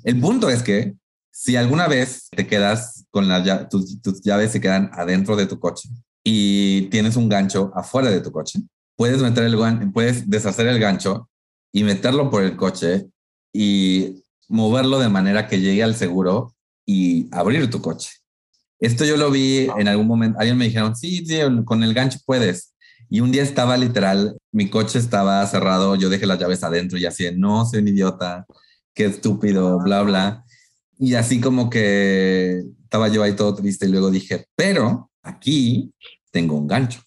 El 0.03 0.19
punto 0.19 0.51
es 0.51 0.65
que 0.65 0.97
si 1.31 1.55
alguna 1.55 1.87
vez 1.87 2.27
te 2.31 2.49
quedas 2.49 3.05
con 3.13 3.29
las 3.29 3.69
tus, 3.69 4.03
tus 4.03 4.23
llaves 4.23 4.51
se 4.51 4.61
quedan 4.61 4.91
adentro 4.93 5.37
de 5.37 5.47
tu 5.47 5.61
coche 5.61 5.89
y 6.25 6.89
tienes 6.89 7.15
un 7.15 7.29
gancho 7.29 7.71
afuera 7.77 8.11
de 8.11 8.21
tu 8.21 8.33
coche, 8.33 8.59
puedes 8.97 9.23
meter 9.23 9.45
el 9.45 9.57
puedes 9.93 10.29
deshacer 10.29 10.67
el 10.67 10.81
gancho 10.81 11.31
y 11.73 11.85
meterlo 11.85 12.29
por 12.29 12.43
el 12.43 12.57
coche 12.57 13.07
y 13.53 14.25
moverlo 14.49 14.99
de 14.99 15.11
manera 15.11 15.47
que 15.47 15.61
llegue 15.61 15.85
al 15.85 15.95
seguro 15.95 16.57
y 16.85 17.29
abrir 17.33 17.71
tu 17.71 17.81
coche. 17.81 18.11
Esto 18.79 19.05
yo 19.05 19.17
lo 19.17 19.31
vi 19.31 19.69
en 19.79 19.89
algún 19.89 20.07
momento, 20.07 20.39
alguien 20.39 20.59
me 20.59 20.67
dijeron, 20.67 20.95
sí, 20.95 21.25
sí, 21.27 21.39
con 21.65 21.83
el 21.83 21.95
gancho 21.95 22.19
puedes. 22.27 22.75
Y 23.09 23.21
un 23.21 23.31
día 23.33 23.43
estaba 23.43 23.77
literal, 23.77 24.37
mi 24.53 24.69
coche 24.69 24.99
estaba 24.99 25.47
cerrado, 25.47 25.95
yo 25.97 26.09
dejé 26.11 26.27
las 26.27 26.39
llaves 26.39 26.63
adentro 26.65 26.99
y 26.99 27.07
así, 27.07 27.27
no, 27.37 27.65
soy 27.65 27.81
un 27.81 27.89
idiota, 27.89 28.45
qué 28.95 29.07
estúpido, 29.07 29.79
bla, 29.79 30.03
bla. 30.03 30.45
Y 30.99 31.15
así 31.15 31.41
como 31.41 31.71
que 31.71 32.63
estaba 32.83 33.09
yo 33.09 33.23
ahí 33.23 33.35
todo 33.35 33.55
triste 33.55 33.87
y 33.87 33.91
luego 33.91 34.11
dije, 34.11 34.47
pero 34.57 35.11
aquí 35.23 35.93
tengo 36.31 36.57
un 36.57 36.67
gancho. 36.67 37.01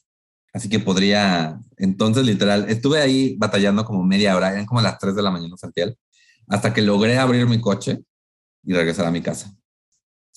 Así 0.53 0.69
que 0.69 0.79
podría, 0.79 1.59
entonces 1.77 2.25
literal, 2.25 2.65
estuve 2.69 2.99
ahí 3.01 3.35
batallando 3.38 3.85
como 3.85 4.03
media 4.03 4.35
hora, 4.35 4.51
eran 4.51 4.65
como 4.65 4.81
las 4.81 4.97
3 4.97 5.15
de 5.15 5.21
la 5.21 5.31
mañana, 5.31 5.55
Santiago, 5.57 5.93
hasta 6.47 6.73
que 6.73 6.81
logré 6.81 7.17
abrir 7.17 7.45
mi 7.45 7.59
coche 7.61 7.99
y 8.63 8.73
regresar 8.73 9.05
a 9.05 9.11
mi 9.11 9.21
casa. 9.21 9.53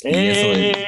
Y 0.02 0.08
eso 0.08 0.52
es- 0.52 0.76
Eh, 0.76 0.84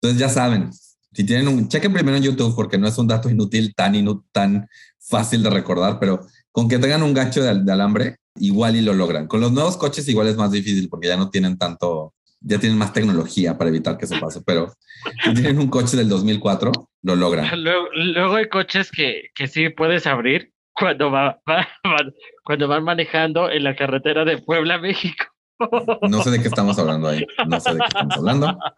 Entonces 0.00 0.20
ya 0.20 0.28
saben, 0.28 0.70
Si 1.12 1.24
tienen 1.24 1.48
un, 1.48 1.68
chequen 1.68 1.92
primero 1.94 2.16
en 2.16 2.22
YouTube 2.22 2.54
porque 2.54 2.76
no 2.76 2.86
es 2.86 2.98
un 2.98 3.06
dato 3.08 3.30
inútil 3.30 3.74
tan, 3.74 3.94
inu- 3.94 4.22
tan 4.32 4.68
fácil 5.00 5.42
de 5.42 5.48
recordar, 5.50 5.98
pero 5.98 6.26
con 6.52 6.68
que 6.68 6.78
tengan 6.78 7.02
un 7.02 7.14
gacho 7.14 7.42
de, 7.42 7.62
de 7.62 7.72
alambre, 7.72 8.16
igual 8.34 8.76
y 8.76 8.82
lo 8.82 8.92
logran. 8.92 9.26
Con 9.26 9.40
los 9.40 9.50
nuevos 9.52 9.76
coches 9.78 10.06
igual 10.08 10.26
es 10.28 10.36
más 10.36 10.50
difícil 10.52 10.88
porque 10.90 11.08
ya 11.08 11.16
no 11.16 11.30
tienen 11.30 11.56
tanto, 11.56 12.12
ya 12.40 12.58
tienen 12.58 12.76
más 12.78 12.92
tecnología 12.92 13.56
para 13.56 13.70
evitar 13.70 13.96
que 13.96 14.04
eso 14.04 14.20
pase, 14.20 14.42
pero 14.44 14.74
si 15.24 15.32
tienen 15.32 15.58
un 15.58 15.68
coche 15.68 15.96
del 15.96 16.08
2004, 16.10 16.90
lo 17.02 17.16
logran. 17.16 17.46
Luego, 17.62 17.86
luego 17.94 18.34
hay 18.36 18.48
coches 18.50 18.90
que, 18.90 19.30
que 19.34 19.46
sí 19.46 19.70
puedes 19.70 20.06
abrir 20.06 20.52
cuando, 20.74 21.10
va, 21.10 21.40
va- 21.48 21.66
van- 21.84 22.12
cuando 22.44 22.68
van 22.68 22.84
manejando 22.84 23.50
en 23.50 23.64
la 23.64 23.74
carretera 23.74 24.26
de 24.26 24.36
Puebla, 24.38 24.76
México. 24.78 25.24
No 26.02 26.22
sé 26.22 26.30
de 26.30 26.42
qué 26.42 26.48
estamos 26.48 26.78
hablando 26.78 27.08
ahí, 27.08 27.24
no 27.46 27.58
sé 27.58 27.72
de 27.72 27.78
qué 27.80 27.86
estamos 27.88 28.16
hablando. 28.18 28.58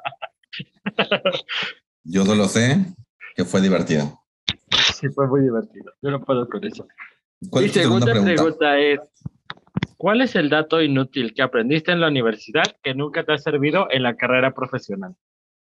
Yo 2.04 2.24
solo 2.24 2.48
sé 2.48 2.84
que 3.34 3.44
fue 3.44 3.60
divertido. 3.60 4.20
Sí, 4.98 5.08
fue 5.14 5.26
muy 5.28 5.42
divertido. 5.42 5.92
Yo 6.02 6.10
no 6.10 6.24
puedo 6.24 6.48
con 6.48 6.64
eso. 6.64 6.86
¿Cuál 7.50 7.64
Mi 7.64 7.68
es 7.68 7.74
tu 7.74 7.80
segunda 7.80 8.06
segunda 8.06 8.34
pregunta? 8.34 8.66
pregunta 8.66 8.78
es, 8.78 9.00
¿cuál 9.96 10.20
es 10.22 10.34
el 10.34 10.48
dato 10.50 10.82
inútil 10.82 11.34
que 11.34 11.42
aprendiste 11.42 11.92
en 11.92 12.00
la 12.00 12.08
universidad 12.08 12.64
que 12.82 12.94
nunca 12.94 13.24
te 13.24 13.32
ha 13.32 13.38
servido 13.38 13.88
en 13.90 14.02
la 14.02 14.16
carrera 14.16 14.54
profesional? 14.54 15.14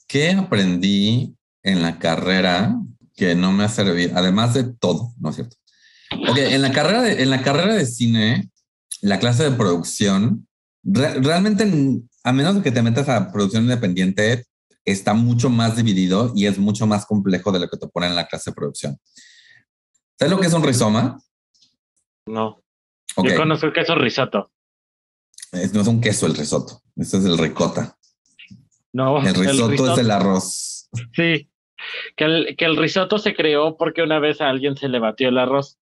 ¿Qué 0.06 0.32
aprendí 0.32 1.34
en 1.62 1.80
la 1.82 1.98
carrera 1.98 2.74
que 3.14 3.34
no 3.34 3.52
me 3.52 3.64
ha 3.64 3.68
servido? 3.68 4.12
Además 4.16 4.52
de 4.54 4.64
todo, 4.64 5.12
¿no 5.18 5.30
es 5.30 5.36
cierto? 5.36 5.56
Ok, 6.28 6.36
en 6.36 6.60
la 6.60 6.72
carrera 6.72 7.00
de, 7.02 7.22
en 7.22 7.30
la 7.30 7.42
carrera 7.42 7.74
de 7.74 7.86
cine, 7.86 8.50
la 9.00 9.18
clase 9.18 9.44
de 9.44 9.56
producción, 9.56 10.46
re- 10.82 11.14
realmente, 11.20 11.66
a 12.24 12.32
menos 12.34 12.56
de 12.56 12.62
que 12.62 12.70
te 12.70 12.82
metas 12.82 13.08
a 13.08 13.32
producción 13.32 13.62
independiente, 13.62 14.44
está 14.84 15.14
mucho 15.14 15.48
más 15.50 15.76
dividido 15.76 16.32
y 16.34 16.46
es 16.46 16.58
mucho 16.58 16.86
más 16.86 17.06
complejo 17.06 17.52
de 17.52 17.60
lo 17.60 17.68
que 17.68 17.76
te 17.76 17.86
ponen 17.88 18.10
en 18.10 18.16
la 18.16 18.26
clase 18.26 18.50
de 18.50 18.54
producción. 18.54 18.98
¿Sabes 20.18 20.32
lo 20.32 20.40
que 20.40 20.46
es 20.46 20.52
un 20.52 20.62
rizoma? 20.62 21.18
No, 22.26 22.62
Ok, 23.16 23.28
yo 23.28 23.36
conozco 23.36 23.66
el 23.66 23.72
queso 23.72 23.94
risotto. 23.94 24.50
es- 25.52 25.72
no 25.74 25.82
es 25.82 25.86
un 25.88 26.00
queso 26.00 26.26
el 26.26 26.34
risotto, 26.34 26.80
este 26.96 27.18
es 27.18 27.24
el 27.24 27.36
ricota. 27.38 27.96
No, 28.92 29.18
El 29.18 29.34
risotto, 29.34 29.68
risotto- 29.68 29.92
es 29.94 29.98
el 29.98 30.10
arroz. 30.10 30.88
Sí, 31.14 31.50
que 32.16 32.24
el, 32.24 32.54
que 32.56 32.64
el 32.64 32.76
risotto 32.76 33.18
se 33.18 33.34
creó 33.34 33.76
porque 33.76 34.02
una 34.02 34.18
vez 34.18 34.40
a 34.40 34.48
alguien 34.48 34.76
se 34.76 34.88
le 34.88 34.98
batió 34.98 35.28
el 35.28 35.38
arroz. 35.38 35.78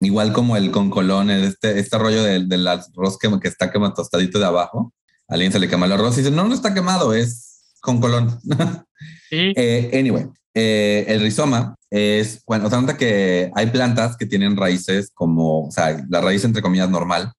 Igual 0.00 0.32
como 0.32 0.56
el 0.56 0.70
con 0.70 0.90
colón, 0.90 1.30
este, 1.30 1.78
este 1.78 1.98
rollo 1.98 2.22
del, 2.22 2.48
del 2.48 2.66
arroz 2.66 3.18
que, 3.18 3.28
que 3.40 3.48
está 3.48 3.70
quemado 3.70 3.94
tostadito 3.94 4.38
de 4.38 4.44
abajo. 4.46 4.92
A 5.28 5.34
alguien 5.34 5.52
se 5.52 5.58
le 5.58 5.68
quema 5.68 5.86
el 5.86 5.92
arroz 5.92 6.14
y 6.18 6.22
dice, 6.22 6.30
no, 6.30 6.44
no 6.46 6.54
está 6.54 6.72
quemado, 6.74 7.12
es 7.14 7.55
con 7.86 8.00
colón. 8.00 8.38
Sí, 9.28 9.52
Eh, 9.56 9.90
anyway, 9.92 10.24
eh, 10.54 11.04
el 11.08 11.20
rizoma 11.20 11.74
es, 11.90 12.42
bueno, 12.46 12.66
o 12.66 12.70
sea, 12.70 12.80
nota 12.80 12.96
que 12.96 13.50
hay 13.54 13.66
plantas 13.66 14.16
que 14.16 14.24
tienen 14.24 14.56
raíces 14.56 15.10
como, 15.12 15.66
o 15.66 15.70
sea, 15.70 16.06
la 16.08 16.20
raíz 16.20 16.44
entre 16.44 16.62
comillas 16.62 16.88
normal, 16.88 17.32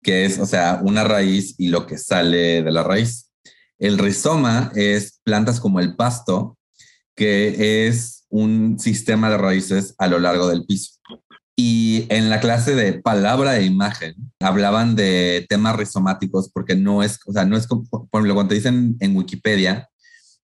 que 0.00 0.24
es, 0.24 0.38
o 0.38 0.46
sea, 0.46 0.80
una 0.82 1.02
raíz 1.02 1.56
y 1.58 1.68
lo 1.68 1.86
que 1.86 1.98
sale 1.98 2.62
de 2.62 2.70
la 2.70 2.84
raíz. 2.84 3.32
El 3.78 3.98
rizoma 3.98 4.70
es 4.76 5.20
plantas 5.24 5.58
como 5.60 5.80
el 5.80 5.96
pasto, 5.96 6.56
que 7.16 7.88
es 7.88 8.26
un 8.28 8.78
sistema 8.78 9.28
de 9.28 9.38
raíces 9.38 9.94
a 9.98 10.06
lo 10.06 10.20
largo 10.20 10.48
del 10.48 10.64
piso. 10.64 11.00
Y 11.56 12.06
en 12.08 12.30
la 12.30 12.40
clase 12.40 12.74
de 12.74 12.94
palabra 12.94 13.56
e 13.58 13.64
imagen 13.64 14.14
hablaban 14.40 14.96
de 14.96 15.46
temas 15.48 15.76
rizomáticos 15.76 16.50
porque 16.52 16.74
no 16.74 17.02
es, 17.02 17.20
o 17.26 17.32
sea, 17.32 17.44
no 17.44 17.56
es 17.56 17.66
como, 17.68 17.84
por 17.88 18.08
ejemplo, 18.20 18.34
cuando 18.34 18.48
te 18.48 18.56
dicen 18.56 18.96
en 19.00 19.16
Wikipedia, 19.16 19.88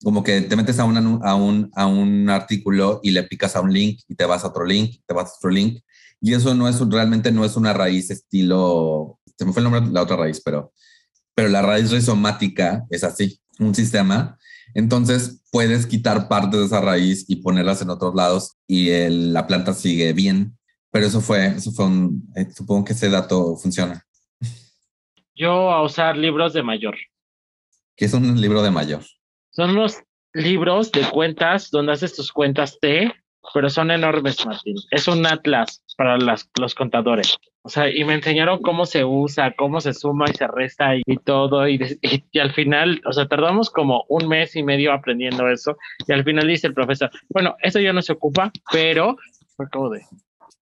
como 0.03 0.23
que 0.23 0.41
te 0.41 0.55
metes 0.55 0.79
a 0.79 0.85
un, 0.85 0.95
anu- 0.95 1.19
a, 1.23 1.35
un, 1.35 1.71
a 1.75 1.87
un 1.87 2.29
artículo 2.29 2.99
y 3.03 3.11
le 3.11 3.23
picas 3.23 3.55
a 3.55 3.61
un 3.61 3.73
link 3.73 4.01
y 4.07 4.15
te 4.15 4.25
vas 4.25 4.43
a 4.43 4.47
otro 4.49 4.65
link, 4.65 4.97
te 5.07 5.13
vas 5.15 5.31
a 5.31 5.35
otro 5.37 5.49
link. 5.49 5.81
Y 6.21 6.33
eso 6.33 6.53
no 6.53 6.67
es 6.67 6.79
realmente 6.89 7.31
no 7.31 7.43
es 7.43 7.55
una 7.55 7.73
raíz 7.73 8.11
estilo, 8.11 9.19
se 9.37 9.45
me 9.45 9.51
fue 9.53 9.61
el 9.61 9.63
nombre 9.71 9.81
de 9.81 9.91
la 9.93 10.03
otra 10.03 10.17
raíz, 10.17 10.41
pero, 10.45 10.73
pero 11.35 11.49
la 11.49 11.61
raíz 11.63 11.91
rizomática 11.91 12.85
es 12.91 13.03
así, 13.03 13.41
un 13.59 13.73
sistema. 13.75 14.37
Entonces 14.75 15.41
puedes 15.51 15.87
quitar 15.87 16.27
partes 16.29 16.59
de 16.59 16.65
esa 16.67 16.81
raíz 16.81 17.25
y 17.27 17.37
ponerlas 17.37 17.81
en 17.81 17.89
otros 17.89 18.13
lados 18.15 18.57
y 18.67 18.89
el- 18.91 19.33
la 19.33 19.47
planta 19.47 19.73
sigue 19.73 20.13
bien. 20.13 20.58
Pero 20.91 21.05
eso 21.05 21.21
fue, 21.21 21.47
eso 21.47 21.71
fue 21.71 21.85
un, 21.85 22.23
eh, 22.35 22.49
supongo 22.51 22.85
que 22.85 22.93
ese 22.93 23.09
dato 23.09 23.55
funciona. 23.57 24.03
yo 25.35 25.71
a 25.71 25.83
usar 25.83 26.17
libros 26.17 26.53
de 26.53 26.63
mayor. 26.63 26.95
Que 27.95 28.05
es 28.05 28.13
un 28.13 28.39
libro 28.39 28.61
de 28.61 28.71
mayor. 28.71 29.01
Son 29.51 29.75
los 29.75 29.97
libros 30.33 30.91
de 30.91 31.01
cuentas 31.09 31.69
donde 31.71 31.93
haces 31.93 32.15
tus 32.15 32.31
cuentas 32.31 32.77
T, 32.79 33.13
pero 33.53 33.69
son 33.69 33.91
enormes, 33.91 34.45
Martín. 34.45 34.75
Es 34.91 35.07
un 35.07 35.25
atlas 35.25 35.83
para 35.97 36.17
las, 36.17 36.49
los 36.59 36.75
contadores. 36.75 37.37
O 37.61 37.69
sea, 37.69 37.89
y 37.89 38.03
me 38.05 38.13
enseñaron 38.13 38.61
cómo 38.61 38.85
se 38.85 39.03
usa, 39.03 39.53
cómo 39.57 39.81
se 39.81 39.93
suma 39.93 40.25
y 40.29 40.33
se 40.33 40.47
resta 40.47 40.95
y, 40.95 41.01
y 41.05 41.17
todo. 41.17 41.67
Y, 41.67 41.75
y- 42.01 42.23
y 42.31 42.39
al 42.39 42.53
final, 42.53 43.01
o 43.05 43.11
sea, 43.13 43.27
tardamos 43.27 43.69
como 43.69 44.05
un 44.07 44.27
mes 44.27 44.55
y 44.55 44.63
medio 44.63 44.93
aprendiendo 44.93 45.47
eso. 45.49 45.77
Y 46.07 46.13
al 46.13 46.23
final 46.23 46.47
dice 46.47 46.67
el 46.67 46.73
profesor, 46.73 47.11
bueno, 47.29 47.55
eso 47.61 47.79
ya 47.79 47.91
no 47.93 48.01
se 48.01 48.13
ocupa, 48.13 48.51
pero 48.71 49.17
fue 49.57 49.67
como 49.69 49.89
de, 49.89 50.01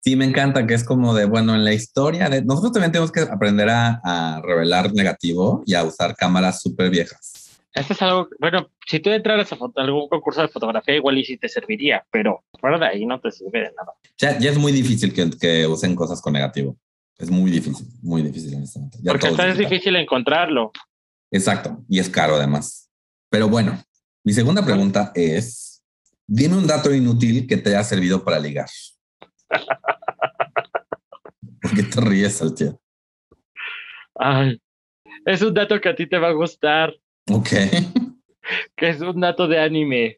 Sí, 0.04 0.16
me 0.16 0.26
encanta 0.26 0.66
que 0.66 0.74
es 0.74 0.84
como 0.84 1.14
de, 1.14 1.26
bueno, 1.26 1.54
en 1.54 1.64
la 1.64 1.74
historia 1.74 2.28
de 2.28 2.44
nosotros 2.44 2.72
también 2.74 2.92
tenemos 2.92 3.12
que 3.12 3.22
aprender 3.22 3.70
a, 3.70 4.02
a 4.04 4.42
revelar 4.42 4.92
negativo 4.94 5.62
y 5.66 5.76
a 5.76 5.84
usar 5.84 6.16
cámaras 6.16 6.60
súper 6.62 6.90
viejas. 6.90 7.60
esto 7.74 7.94
es 7.94 8.02
algo, 8.02 8.28
bueno, 8.40 8.68
si 8.88 9.00
tú 9.00 9.12
entraras 9.12 9.52
a 9.54 9.56
foto- 9.56 9.80
algún 9.80 10.10
concurso 10.10 10.42
de 10.42 10.48
fotografía, 10.48 10.96
igual 10.96 11.20
y 11.20 11.24
sí 11.24 11.38
te 11.38 11.48
serviría, 11.48 12.04
pero 12.12 12.44
fuera 12.60 12.80
de 12.80 12.88
ahí 12.88 13.06
no 13.06 13.20
te 13.22 13.32
sirve 13.32 13.60
de 13.60 13.72
nada. 13.78 13.94
Ya, 14.18 14.40
ya 14.40 14.50
es 14.52 14.58
muy 14.58 14.72
difícil 14.72 15.14
que, 15.14 15.30
que 15.40 15.68
usen 15.68 15.96
cosas 15.96 16.20
con 16.20 16.34
negativo. 16.34 16.76
Es 17.18 17.30
muy 17.30 17.52
difícil, 17.52 17.86
muy 18.02 18.24
difícil 18.24 18.56
en 18.56 18.64
este 18.64 18.80
momento. 18.80 18.98
Ya 19.04 19.12
Porque 19.12 19.28
hasta 19.28 19.48
es 19.50 19.58
difícil 19.60 19.96
encontrarlo. 19.96 20.72
Exacto, 21.30 21.78
y 21.88 22.00
es 22.00 22.10
caro 22.10 22.36
además. 22.36 22.90
Pero 23.30 23.48
bueno, 23.48 23.80
mi 24.24 24.34
segunda 24.34 24.66
pregunta 24.66 25.12
es, 25.14 25.84
dime 26.26 26.58
un 26.58 26.66
dato 26.66 26.92
inútil 26.94 27.46
que 27.48 27.58
te 27.58 27.70
haya 27.70 27.84
servido 27.84 28.24
para 28.24 28.40
ligar. 28.40 28.68
¿Por 31.62 31.74
qué 31.76 31.84
te 31.84 32.02
ríes, 32.02 32.38
Saltier? 32.38 32.76
Ay, 34.16 34.62
es 35.26 35.42
un 35.42 35.54
dato 35.54 35.80
que 35.80 35.90
a 35.90 35.96
ti 35.96 36.08
te 36.08 36.18
va 36.18 36.30
a 36.30 36.34
gustar, 36.34 36.94
Ok, 37.32 37.48
que 38.76 38.90
es 38.90 39.00
un 39.02 39.20
dato 39.22 39.48
de 39.48 39.60
anime. 39.60 40.18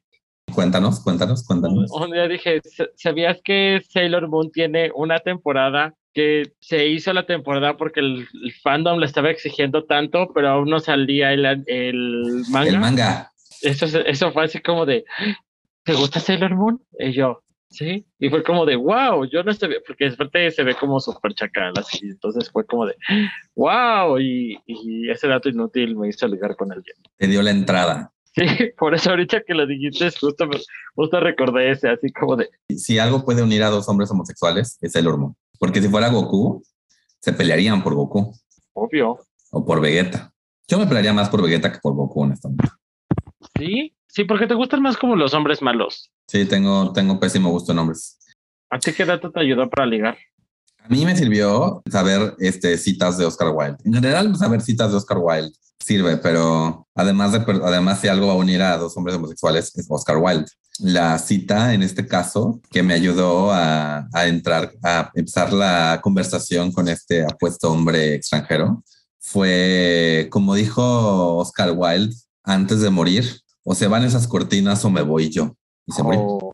cuéntanos, 0.54 1.00
cuéntanos, 1.02 1.46
cuéntanos. 1.46 1.92
Un 1.92 2.12
día 2.12 2.28
dije, 2.28 2.62
"¿Sa- 2.63 2.88
¿sabías 2.96 3.40
que 3.44 3.82
Sailor 3.90 4.28
Moon 4.28 4.52
tiene 4.52 4.92
una 4.96 5.20
temporada 5.20 5.94
que 6.13 6.44
se 6.60 6.88
hizo 6.88 7.12
la 7.13 7.25
temporada 7.25 7.75
porque 7.75 8.00
el, 8.00 8.28
el 8.44 8.54
fandom 8.62 9.00
le 9.00 9.06
estaba 9.08 9.32
exigiendo 9.32 9.84
tanto, 9.86 10.32
pero 10.34 10.50
aún 10.50 10.70
no 10.70 10.80
salía 10.80 11.34
el, 11.34 11.46
el 11.68 12.44
manga? 12.52 12.70
El 12.70 12.80
manga. 12.80 13.32
Eso, 13.62 13.86
es- 13.86 13.96
eso 14.06 14.32
fue 14.32 14.46
así 14.46 14.60
como 14.62 14.86
de, 14.86 15.06
¿te 15.84 15.94
gusta 15.94 16.20
Sailor 16.20 16.56
Moon? 16.56 16.82
Y 17.00 17.13
yo, 17.13 17.42
sí. 17.74 18.06
Y 18.20 18.30
fue 18.30 18.44
como 18.44 18.65
de, 18.65 18.75
wow, 18.75 19.25
yo 19.25 19.44
no 19.44 19.53
sé, 19.53 19.68
porque 19.86 20.08
aparte 20.08 20.51
se 20.51 20.63
ve 20.63 20.75
como 20.75 21.00
súper 21.00 21.34
chacal, 21.34 21.74
así. 21.77 22.00
Entonces 22.03 22.50
fue 22.51 22.65
como 22.65 22.86
de, 22.86 22.96
wow. 23.56 24.20
Y, 24.20 24.58
y 24.65 25.10
ese 25.10 25.27
dato 25.27 25.50
inútil 25.50 25.96
me 25.96 26.10
hizo 26.10 26.27
ligar 26.27 26.56
con 26.56 26.72
alguien. 26.72 26.96
Te 27.18 27.27
dio 27.27 27.42
la 27.42 27.51
entrada. 27.51 28.12
Sí, 28.36 28.44
por 28.77 28.96
eso 28.96 29.12
ahorita 29.12 29.42
que 29.46 29.53
lo 29.53 29.68
dijiste, 29.68 30.10
justo, 30.12 30.50
justo 30.96 31.20
recordé 31.20 31.72
ese, 31.72 31.89
así 31.89 32.12
como 32.12 32.36
de, 32.36 32.50
Si 32.70 33.00
algo 33.00 33.25
puede 33.25 33.44
unir 33.44 33.63
a 33.63 33.70
dos 33.70 33.88
hombres 33.89 34.10
homosexuales, 34.12 34.77
es 34.82 34.96
el 34.96 35.08
hormón. 35.08 35.36
Porque 35.60 35.82
si 35.82 35.88
fuera 35.88 36.10
Goku, 36.10 36.63
se 37.20 37.34
pelearían 37.34 37.84
por 37.84 37.94
Goku 37.94 38.34
obvio. 38.74 39.20
o 39.51 39.65
por 39.65 39.82
Vegeta. 39.82 40.34
Yo 40.68 40.80
me 40.80 40.88
pelearía 40.88 41.13
más 41.13 41.30
por 41.30 41.44
Vegeta 41.44 41.72
que 41.72 41.80
por 41.80 41.94
Goku, 41.94 42.24
honestamente. 42.24 42.70
Sí, 43.58 43.96
sí, 44.13 44.24
porque 44.25 44.48
te 44.48 44.53
gustan 44.53 44.82
más 44.82 44.96
como 44.96 45.15
los 45.15 45.34
hombres 45.34 45.62
malos. 45.62 46.12
Sí, 46.27 46.46
tengo, 46.46 46.93
tengo 46.93 47.20
pésimo 47.20 47.50
gusto 47.50 47.72
en 47.72 47.79
hombres. 47.79 48.20
¿A 48.70 48.79
ti 48.79 48.93
qué 48.93 49.05
dato 49.05 49.32
te 49.32 49.39
ayudó 49.39 49.70
para 49.70 49.86
ligar? 49.86 50.17
A 50.79 50.88
mí 50.89 51.05
me 51.05 51.15
sirvió 51.15 51.82
saber 51.89 52.36
este, 52.39 52.77
citas 52.77 53.17
de 53.17 53.25
Oscar 53.25 53.50
Wilde. 53.53 53.77
En 53.86 53.93
general, 53.93 54.36
saber 54.36 54.62
citas 54.62 54.91
de 54.91 54.98
Oscar 54.98 55.17
Wilde 55.20 55.53
sirve, 55.79 56.17
pero 56.17 56.88
además, 56.96 57.34
de, 57.34 57.39
además 57.63 58.00
si 58.00 58.08
algo 58.08 58.27
va 58.27 58.34
a 58.34 58.38
unir 58.38 58.62
a 58.62 58.77
dos 58.77 58.96
hombres 58.96 59.15
homosexuales 59.15 59.75
es 59.75 59.86
Oscar 59.89 60.17
Wilde. 60.17 60.46
La 60.79 61.20
cita, 61.20 61.74
en 61.74 61.84
este 61.84 62.08
caso, 62.08 62.60
que 62.72 62.84
me 62.84 62.93
ayudó 62.93 63.51
a, 63.51 64.08
a 64.12 64.27
entrar, 64.27 64.74
a 64.84 65.12
empezar 65.13 65.53
la 65.53 66.00
conversación 66.01 66.72
con 66.72 66.88
este 66.88 67.24
apuesto 67.24 67.72
hombre 67.72 68.15
extranjero, 68.15 68.84
fue, 69.20 70.27
como 70.32 70.55
dijo 70.55 71.38
Oscar 71.38 71.74
Wilde, 71.75 72.15
antes 72.43 72.82
de 72.82 72.89
morir, 72.89 73.43
o 73.63 73.75
se 73.75 73.88
van 73.88 74.03
esas 74.03 74.27
cortinas 74.27 74.84
o 74.86 74.89
me 74.89 75.01
voy 75.01 75.29
yo. 75.29 75.55
Y 75.86 75.91
se 75.91 76.03
murió. 76.03 76.22
O- 76.22 76.53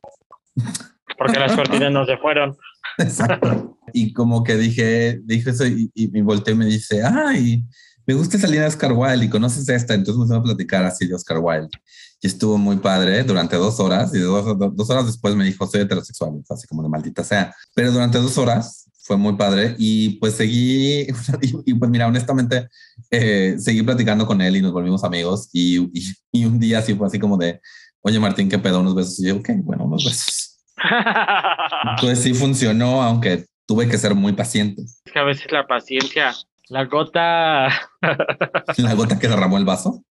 Porque 1.17 1.39
las 1.39 1.53
cortinas 1.55 1.91
no 1.91 2.05
se 2.05 2.17
fueron. 2.17 2.55
Exacto. 2.97 3.77
Y 3.93 4.13
como 4.13 4.43
que 4.43 4.55
dije, 4.55 5.19
dije 5.23 5.49
eso 5.49 5.65
y, 5.65 5.91
y 5.93 6.07
me 6.09 6.21
volteé 6.21 6.53
y 6.53 6.57
me 6.57 6.65
dice, 6.65 7.03
ay, 7.03 7.65
me 8.05 8.13
gusta 8.13 8.37
esa 8.37 8.47
línea 8.47 8.61
de 8.63 8.67
Oscar 8.69 8.93
Wilde 8.93 9.25
y 9.25 9.29
conoces 9.29 9.67
esta, 9.69 9.93
entonces 9.93 10.17
nos 10.19 10.29
vamos 10.29 10.41
a 10.49 10.53
platicar 10.55 10.83
así 10.85 11.07
de 11.07 11.15
Oscar 11.15 11.39
Wilde. 11.39 11.69
Y 12.21 12.27
estuvo 12.27 12.57
muy 12.57 12.77
padre 12.77 13.23
durante 13.23 13.55
dos 13.55 13.79
horas 13.79 14.13
y 14.15 14.19
dos, 14.19 14.57
dos 14.75 14.89
horas 14.89 15.05
después 15.05 15.35
me 15.35 15.45
dijo, 15.45 15.67
soy 15.67 15.81
heterosexual, 15.81 16.41
así 16.49 16.67
como 16.67 16.83
de 16.83 16.89
maldita 16.89 17.23
sea. 17.23 17.53
Pero 17.75 17.91
durante 17.91 18.17
dos 18.17 18.37
horas 18.37 18.88
fue 19.09 19.17
muy 19.17 19.33
padre 19.33 19.73
y 19.79 20.19
pues 20.19 20.35
seguí, 20.35 21.07
y, 21.65 21.73
pues 21.73 21.89
mira, 21.89 22.05
honestamente, 22.05 22.67
eh, 23.09 23.55
seguí 23.57 23.81
platicando 23.81 24.27
con 24.27 24.39
él 24.39 24.57
y 24.57 24.61
nos 24.61 24.71
volvimos 24.71 25.03
amigos 25.03 25.49
y, 25.51 25.79
y, 26.31 26.45
un 26.45 26.59
día 26.59 26.77
así 26.77 26.93
fue 26.93 27.07
así 27.07 27.17
como 27.17 27.35
de, 27.35 27.59
oye 28.01 28.19
Martín, 28.19 28.49
¿qué 28.49 28.59
pedo? 28.59 28.81
Unos 28.81 28.93
besos. 28.93 29.19
Y 29.19 29.29
yo, 29.29 29.37
ok, 29.37 29.49
bueno, 29.63 29.85
unos 29.85 30.05
besos. 30.05 30.59
pues 31.99 32.19
sí 32.23 32.35
funcionó, 32.35 33.01
aunque 33.01 33.45
tuve 33.65 33.89
que 33.89 33.97
ser 33.97 34.13
muy 34.13 34.33
paciente. 34.33 34.83
Es 34.83 35.11
que 35.11 35.17
a 35.17 35.23
veces 35.23 35.51
la 35.51 35.65
paciencia, 35.65 36.35
la 36.67 36.85
gota... 36.85 37.67
la 38.77 38.93
gota 38.93 39.17
que 39.17 39.27
derramó 39.27 39.57
el 39.57 39.65
vaso. 39.65 40.03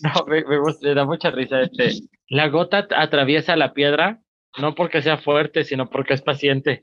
No, 0.00 0.26
me, 0.28 0.94
da 0.94 1.04
mucha 1.04 1.32
risa 1.32 1.60
este. 1.60 2.06
La 2.28 2.46
gota 2.50 2.86
atraviesa 2.96 3.56
la 3.56 3.74
piedra 3.74 4.20
no 4.58 4.76
porque 4.76 5.02
sea 5.02 5.18
fuerte, 5.18 5.64
sino 5.64 5.90
porque 5.90 6.14
es 6.14 6.22
paciente. 6.22 6.82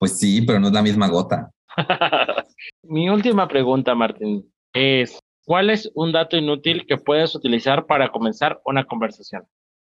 Pues 0.00 0.18
sí, 0.18 0.40
pero 0.40 0.58
no 0.58 0.68
es 0.68 0.72
la 0.72 0.82
misma 0.82 1.08
gota. 1.08 1.50
Mi 2.82 3.10
última 3.10 3.46
pregunta, 3.46 3.94
Martín, 3.94 4.50
es, 4.72 5.18
¿cuál 5.44 5.68
es 5.68 5.90
un 5.94 6.10
dato 6.10 6.38
inútil 6.38 6.86
que 6.88 6.96
puedes 6.96 7.34
utilizar 7.34 7.84
para 7.84 8.10
comenzar 8.10 8.62
una 8.64 8.84
conversación, 8.84 9.42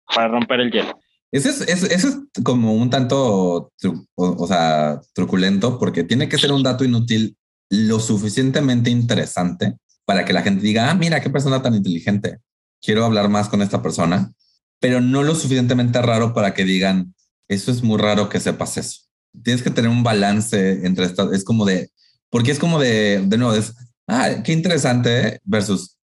para 0.06 0.28
romper 0.28 0.60
el 0.60 0.70
hielo? 0.70 1.00
Ese 1.32 1.50
es, 1.50 1.82
es 1.82 2.18
como 2.44 2.74
un 2.74 2.90
tanto, 2.90 3.72
o, 4.14 4.46
sea, 4.46 5.00
truculento, 5.14 5.80
porque 5.80 6.04
tiene 6.04 6.28
que 6.28 6.38
ser 6.38 6.52
un 6.52 6.62
dato 6.62 6.84
inútil 6.84 7.36
lo 7.68 7.98
suficientemente 7.98 8.90
interesante 8.90 9.74
para 10.04 10.24
que 10.24 10.32
la 10.32 10.42
gente 10.42 10.62
diga, 10.62 10.90
ah, 10.90 10.94
mira, 10.94 11.20
qué 11.20 11.28
persona 11.28 11.60
tan 11.60 11.74
inteligente 11.74 12.38
quiero 12.80 13.04
hablar 13.04 13.28
más 13.28 13.48
con 13.48 13.62
esta 13.62 13.82
persona, 13.82 14.32
pero 14.78 15.00
no 15.00 15.24
lo 15.24 15.34
suficientemente 15.34 16.00
raro 16.00 16.34
para 16.34 16.54
que 16.54 16.64
digan, 16.64 17.16
eso 17.48 17.72
es 17.72 17.82
muy 17.82 17.98
raro 17.98 18.28
que 18.28 18.38
sepas 18.38 18.76
eso. 18.76 19.00
Tienes 19.42 19.62
que 19.62 19.70
tener 19.70 19.90
un 19.90 20.02
balance 20.02 20.86
entre 20.86 21.06
estas, 21.06 21.32
es 21.32 21.44
como 21.44 21.64
de, 21.64 21.90
porque 22.30 22.50
es 22.50 22.58
como 22.58 22.78
de, 22.78 23.22
de 23.26 23.38
nuevo, 23.38 23.54
es, 23.54 23.74
ah, 24.06 24.42
qué 24.44 24.52
interesante 24.52 25.40
versus, 25.44 25.96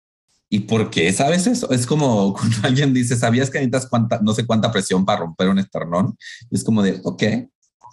¿y 0.49 0.61
por 0.61 0.91
qué 0.91 1.13
sabes 1.13 1.47
eso? 1.47 1.71
Es 1.71 1.87
como 1.87 2.35
cuando 2.39 2.57
alguien 2.63 2.93
dice, 2.93 3.17
¿sabías 3.17 3.51
que 3.51 3.59
necesitas 3.59 3.89
cuánta, 3.89 4.21
no 4.21 4.35
sé 4.35 4.47
cuánta 4.47 4.73
presión 4.73 5.05
para 5.05 5.21
romper 5.21 5.49
un 5.49 5.59
esternón? 5.59 6.17
es 6.51 6.65
como 6.65 6.83
de, 6.83 7.01
ok, 7.05 7.23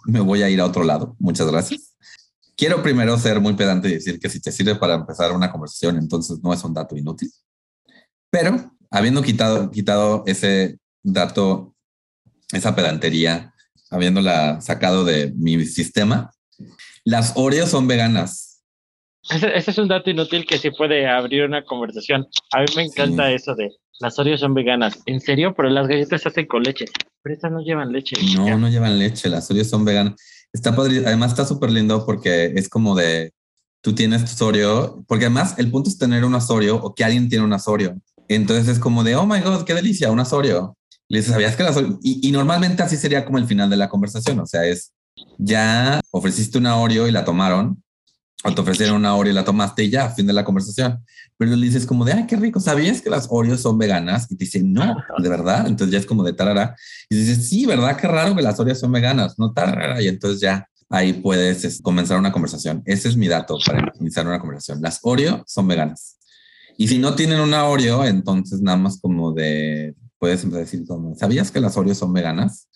me 0.06 0.20
voy 0.20 0.42
a 0.42 0.50
ir 0.50 0.60
a 0.60 0.66
otro 0.66 0.84
lado. 0.84 1.16
Muchas 1.18 1.50
gracias. 1.50 1.94
Quiero 2.56 2.82
primero 2.82 3.16
ser 3.18 3.40
muy 3.40 3.54
pedante 3.54 3.88
y 3.88 3.94
decir 3.94 4.18
que 4.18 4.28
si 4.28 4.40
te 4.40 4.50
sirve 4.50 4.74
para 4.74 4.94
empezar 4.94 5.32
una 5.32 5.52
conversación, 5.52 5.96
entonces 5.96 6.40
no 6.42 6.52
es 6.52 6.64
un 6.64 6.74
dato 6.74 6.96
inútil. 6.96 7.30
Pero 8.30 8.76
habiendo 8.90 9.22
quitado, 9.22 9.70
quitado 9.70 10.24
ese 10.26 10.78
dato, 11.02 11.74
esa 12.52 12.74
pedantería, 12.74 13.54
habiéndola 13.90 14.60
sacado 14.60 15.04
de 15.04 15.32
mi 15.36 15.64
sistema, 15.64 16.30
las 17.04 17.32
Oreos 17.36 17.70
son 17.70 17.86
veganas. 17.86 18.62
Ese, 19.30 19.70
es 19.70 19.78
un 19.78 19.88
dato 19.88 20.10
inútil 20.10 20.46
que 20.46 20.58
sí 20.58 20.70
puede 20.70 21.06
abrir 21.06 21.44
una 21.44 21.64
conversación. 21.64 22.26
A 22.52 22.60
mí 22.60 22.66
me 22.76 22.84
encanta 22.84 23.30
eso 23.30 23.54
de 23.54 23.70
las 24.00 24.18
Oreos 24.18 24.40
son 24.40 24.54
veganas. 24.54 25.00
¿En 25.06 25.20
serio? 25.20 25.54
Pero 25.56 25.70
las 25.70 25.88
galletas 25.88 26.22
se 26.22 26.28
hacen 26.28 26.46
con 26.46 26.62
leche. 26.62 26.84
Pero 27.22 27.34
estas 27.34 27.50
no 27.50 27.60
llevan 27.60 27.92
leche. 27.92 28.16
No, 28.36 28.56
no 28.56 28.68
llevan 28.68 28.98
leche. 28.98 29.28
Las 29.28 29.50
Oreos 29.50 29.68
son 29.68 29.84
veganas. 29.84 30.14
Está 30.52 30.74
padre. 30.74 31.02
Además 31.04 31.32
está 31.32 31.44
súper 31.44 31.70
lindo 31.70 32.06
porque 32.06 32.52
es 32.54 32.68
como 32.68 32.94
de, 32.94 33.32
tú 33.82 33.94
tienes 33.94 34.36
tu 34.36 34.44
Oreo, 34.44 35.04
porque 35.08 35.26
además 35.26 35.58
el 35.58 35.70
punto 35.70 35.90
es 35.90 35.98
tener 35.98 36.24
un 36.24 36.34
Oreo 36.34 36.76
o 36.76 36.94
que 36.94 37.04
alguien 37.04 37.28
tiene 37.28 37.44
un 37.44 37.56
Oreo. 37.66 37.96
Entonces 38.28 38.68
es 38.68 38.78
como 38.78 39.02
de, 39.04 39.16
oh 39.16 39.26
my 39.26 39.40
God, 39.40 39.64
qué 39.64 39.74
delicia, 39.74 40.10
un 40.10 40.20
Asorio. 40.20 40.76
Le 41.08 41.18
dices, 41.18 41.32
¿sabías 41.32 41.56
que 41.56 41.62
la 41.62 41.72
Y, 42.02 42.28
y, 42.28 42.32
normalmente 42.32 42.82
así 42.82 42.96
sería 42.96 43.24
como 43.24 43.38
el 43.38 43.46
final 43.46 43.70
de 43.70 43.76
la 43.76 43.88
conversación. 43.88 44.38
O 44.40 44.46
sea, 44.46 44.64
es 44.66 44.92
ya 45.38 46.00
ofreciste 46.10 46.58
una 46.58 46.76
Oreo 46.76 47.08
y 47.08 47.12
la 47.12 47.24
tomaron, 47.24 47.82
o 48.44 48.54
te 48.54 48.60
ofrecieron 48.60 48.96
una 48.96 49.14
Oreo 49.16 49.32
y 49.32 49.34
la 49.34 49.44
tomaste 49.44 49.84
y 49.84 49.90
ya, 49.90 50.10
fin 50.10 50.26
de 50.26 50.32
la 50.32 50.44
conversación. 50.44 51.04
Pero 51.36 51.56
le 51.56 51.66
dices 51.66 51.86
como 51.86 52.04
de, 52.04 52.12
ay, 52.12 52.26
qué 52.26 52.36
rico, 52.36 52.60
¿sabías 52.60 53.00
que 53.00 53.10
las 53.10 53.26
Oreos 53.30 53.60
son 53.60 53.78
veganas? 53.78 54.30
Y 54.30 54.36
te 54.36 54.44
dicen, 54.44 54.72
no, 54.72 54.96
de 55.18 55.28
verdad. 55.28 55.66
Entonces 55.66 55.92
ya 55.92 55.98
es 55.98 56.06
como 56.06 56.22
de 56.22 56.32
tarara. 56.32 56.76
Y 57.08 57.16
dices, 57.16 57.48
sí, 57.48 57.66
¿verdad? 57.66 57.96
Qué 57.96 58.06
raro 58.06 58.36
que 58.36 58.42
las 58.42 58.58
Oreos 58.60 58.78
son 58.78 58.92
veganas, 58.92 59.38
no 59.38 59.52
tarara. 59.52 60.00
Y 60.02 60.08
entonces 60.08 60.40
ya 60.40 60.68
ahí 60.88 61.14
puedes 61.14 61.80
comenzar 61.82 62.18
una 62.18 62.32
conversación. 62.32 62.82
Ese 62.84 63.08
es 63.08 63.16
mi 63.16 63.28
dato 63.28 63.56
para 63.64 63.92
iniciar 64.00 64.26
una 64.26 64.38
conversación. 64.38 64.80
Las 64.82 65.00
Oreo 65.02 65.44
son 65.46 65.68
veganas. 65.68 66.18
Y 66.76 66.86
si 66.88 66.98
no 66.98 67.14
tienen 67.14 67.40
una 67.40 67.64
Oreo, 67.64 68.04
entonces 68.04 68.60
nada 68.60 68.78
más 68.78 69.00
como 69.00 69.32
de, 69.32 69.94
puedes 70.18 70.42
empezar 70.42 70.62
a 70.62 70.64
decir 70.64 70.84
¿sabías 71.16 71.50
que 71.50 71.60
las 71.60 71.76
Oreos 71.76 71.98
son 71.98 72.12
veganas? 72.12 72.68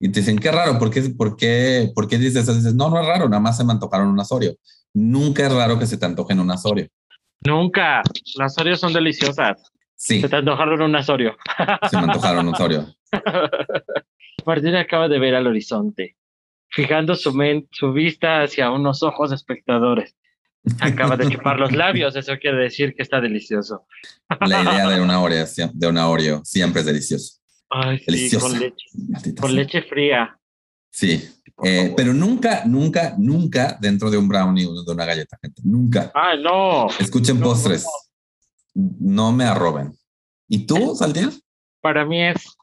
Y 0.00 0.10
te 0.10 0.20
dicen, 0.20 0.38
qué 0.38 0.52
raro, 0.52 0.78
¿por 0.78 0.90
qué, 0.90 1.02
por 1.10 1.36
qué, 1.36 1.90
por 1.94 2.06
qué 2.06 2.18
dices 2.18 2.44
eso? 2.44 2.54
Dices, 2.54 2.74
no, 2.74 2.88
no 2.88 3.00
es 3.00 3.06
raro, 3.06 3.28
nada 3.28 3.40
más 3.40 3.56
se 3.56 3.64
me 3.64 3.72
antojaron 3.72 4.08
unas 4.08 4.30
Oreo. 4.30 4.54
Nunca 4.94 5.46
es 5.46 5.52
raro 5.52 5.78
que 5.78 5.86
se 5.86 5.96
te 5.96 6.06
antojen 6.06 6.38
unas 6.38 6.64
Oreo. 6.64 6.86
Nunca. 7.44 8.02
Las 8.36 8.56
Oreos 8.58 8.80
son 8.80 8.92
deliciosas. 8.92 9.72
Sí. 9.96 10.20
Se 10.20 10.28
te 10.28 10.36
antojaron 10.36 10.80
unas 10.82 11.08
Oreo. 11.08 11.36
Se 11.90 11.96
me 11.96 12.04
antojaron 12.04 12.46
unas 12.46 12.60
Oreo. 12.60 12.86
Martín 14.46 14.76
acaba 14.76 15.08
de 15.08 15.18
ver 15.18 15.34
al 15.34 15.46
horizonte, 15.46 16.16
fijando 16.70 17.16
su, 17.16 17.32
su 17.72 17.92
vista 17.92 18.42
hacia 18.42 18.70
unos 18.70 19.02
ojos 19.02 19.32
espectadores. 19.32 20.16
Acaba 20.80 21.16
de 21.16 21.28
chupar 21.28 21.58
los 21.58 21.72
labios, 21.76 22.16
eso 22.16 22.36
quiere 22.38 22.58
decir 22.58 22.94
que 22.94 23.02
está 23.02 23.20
delicioso. 23.20 23.86
La 24.40 24.62
idea 24.62 24.88
de 24.88 25.00
una 25.00 25.20
Oreo, 25.20 25.46
de 25.72 25.86
una 25.86 26.08
Oreo 26.08 26.44
siempre 26.44 26.80
es 26.80 26.86
delicioso. 26.86 27.40
Ay, 27.70 28.02
delicioso. 28.06 28.48
con 28.48 28.58
leche, 28.58 29.34
con 29.40 29.54
leche 29.54 29.82
fría. 29.82 30.38
Sí, 30.90 31.22
eh, 31.64 31.92
pero 31.96 32.14
nunca, 32.14 32.64
nunca, 32.64 33.14
nunca 33.18 33.76
dentro 33.80 34.10
de 34.10 34.18
un 34.18 34.28
brownie 34.28 34.66
o 34.66 34.82
de 34.82 34.92
una 34.92 35.04
galleta, 35.04 35.38
gente. 35.42 35.62
Nunca. 35.64 36.10
Ah, 36.14 36.34
no. 36.36 36.88
Escuchen 36.98 37.40
postres. 37.40 37.86
No, 38.74 39.32
me 39.32 39.44
arroben. 39.44 39.92
¿Y 40.48 40.66
tú, 40.66 40.94
Saltiel? 40.94 41.30
Para 41.80 42.04
mí 42.04 42.22
es. 42.22 42.56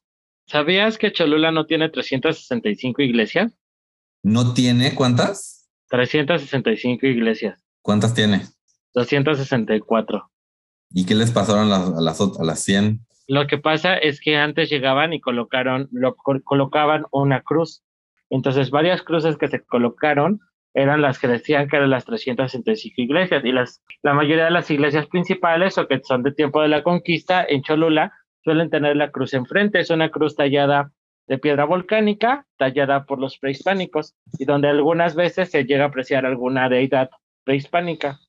¿Sabías 0.48 0.98
que 0.98 1.12
Cholula 1.12 1.52
no 1.52 1.66
tiene 1.66 1.90
365 1.90 3.02
iglesias? 3.02 3.52
¿No 4.24 4.54
tiene 4.54 4.96
cuántas? 4.96 5.70
365 5.90 7.06
iglesias. 7.06 7.65
¿Cuántas 7.86 8.16
tiene? 8.16 8.42
264. 8.96 10.32
¿Y 10.90 11.06
qué 11.06 11.14
les 11.14 11.30
pasaron 11.30 11.72
a 11.72 12.02
las, 12.02 12.20
a 12.20 12.44
las 12.44 12.60
100? 12.64 13.00
Lo 13.28 13.46
que 13.46 13.60
pasa 13.60 13.96
es 13.96 14.20
que 14.20 14.38
antes 14.38 14.72
llegaban 14.72 15.14
y 15.14 15.22
colocaron, 15.22 15.88
lo, 15.92 16.16
colocaban 16.16 17.06
una 17.12 17.44
cruz. 17.44 17.84
Entonces, 18.32 18.72
varias 18.72 19.04
cruces 19.04 19.38
que 19.38 19.50
se 19.50 19.64
colocaron 19.64 20.40
eran 20.74 21.04
las 21.04 21.20
que 21.20 21.28
decían 21.28 21.68
que 21.68 21.76
eran 21.76 21.92
las 21.92 22.06
365 22.06 23.04
iglesias. 23.04 23.46
Y 23.46 23.52
las, 23.52 23.84
la 24.02 24.16
mayoría 24.16 24.46
de 24.46 24.52
las 24.52 24.72
iglesias 24.72 25.06
principales, 25.06 25.78
o 25.78 25.88
que 25.88 26.02
son 26.04 26.24
de 26.24 26.32
tiempo 26.32 26.64
de 26.64 26.70
la 26.70 26.82
conquista, 26.82 27.46
en 27.48 27.62
Cholula, 27.62 28.14
suelen 28.44 28.72
tener 28.72 28.96
la 28.96 29.12
cruz 29.12 29.36
enfrente. 29.36 29.80
Es 29.80 29.92
una 29.92 30.10
cruz 30.10 30.36
tallada 30.36 30.92
de 31.28 31.38
piedra 31.38 31.66
volcánica, 31.66 32.48
tallada 32.58 33.06
por 33.06 33.20
los 33.20 33.38
prehispánicos, 33.38 34.16
y 34.40 34.46
donde 34.46 34.70
algunas 34.70 35.14
veces 35.14 35.52
se 35.52 35.66
llega 35.66 35.84
a 35.84 35.88
apreciar 35.90 36.26
alguna 36.26 36.68
deidad 36.68 37.12
prehispánica. 37.46 38.20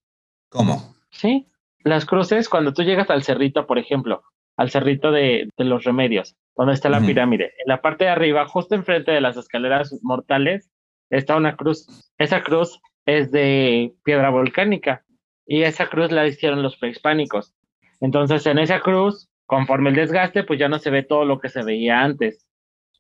¿Cómo? 0.49 0.95
Sí, 1.11 1.49
las 1.81 2.05
cruces, 2.05 2.49
cuando 2.49 2.73
tú 2.73 2.83
llegas 2.83 3.11
al 3.11 3.23
cerrito, 3.23 3.67
por 3.67 3.79
ejemplo, 3.79 4.23
al 4.57 4.71
cerrito 4.71 5.11
de, 5.11 5.49
los 5.57 5.85
remedios, 5.85 6.37
donde 6.57 6.75
está 6.75 6.89
la 6.89 7.01
pirámide, 7.01 7.53
en 7.59 7.69
la 7.69 7.83
parte 7.83 8.05
de 8.05 8.11
arriba, 8.11 8.47
justo 8.47 8.75
enfrente 8.75 9.13
de 9.13 9.21
las 9.21 9.37
escaleras 9.37 9.95
mortales, 10.03 10.71
está 11.11 11.37
una 11.37 11.57
cruz. 11.57 11.87
Esa 12.19 12.43
cruz 12.43 12.81
es 13.05 13.31
de 13.31 13.93
piedra 14.05 14.31
volcánica 14.31 15.05
y 15.47 15.63
esa 15.63 15.89
cruz 15.89 16.11
la 16.11 16.27
hicieron 16.27 16.63
los 16.63 16.77
prehispánicos. 16.77 17.55
Entonces, 18.01 18.47
en 18.47 18.59
esa 18.59 18.81
cruz, 18.81 19.29
conforme 19.47 19.91
el 19.91 19.97
desgaste, 19.97 20.45
pues 20.45 20.59
ya 20.59 20.69
no 20.69 20.79
se 20.79 20.91
ve 20.91 21.03
todo 21.03 21.25
lo 21.25 21.39
que 21.39 21.49
se 21.49 21.63
veía 21.63 22.01
antes 22.01 22.47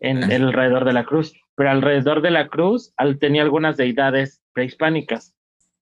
en 0.00 0.22
alrededor 0.30 0.84
de 0.84 0.92
la 0.92 1.04
cruz. 1.04 1.32
Pero 1.54 1.70
alrededor 1.70 2.20
de 2.22 2.30
la 2.30 2.48
cruz 2.48 2.92
tenía 3.18 3.42
algunas 3.42 3.76
deidades 3.76 4.42
prehispánicas. 4.52 5.35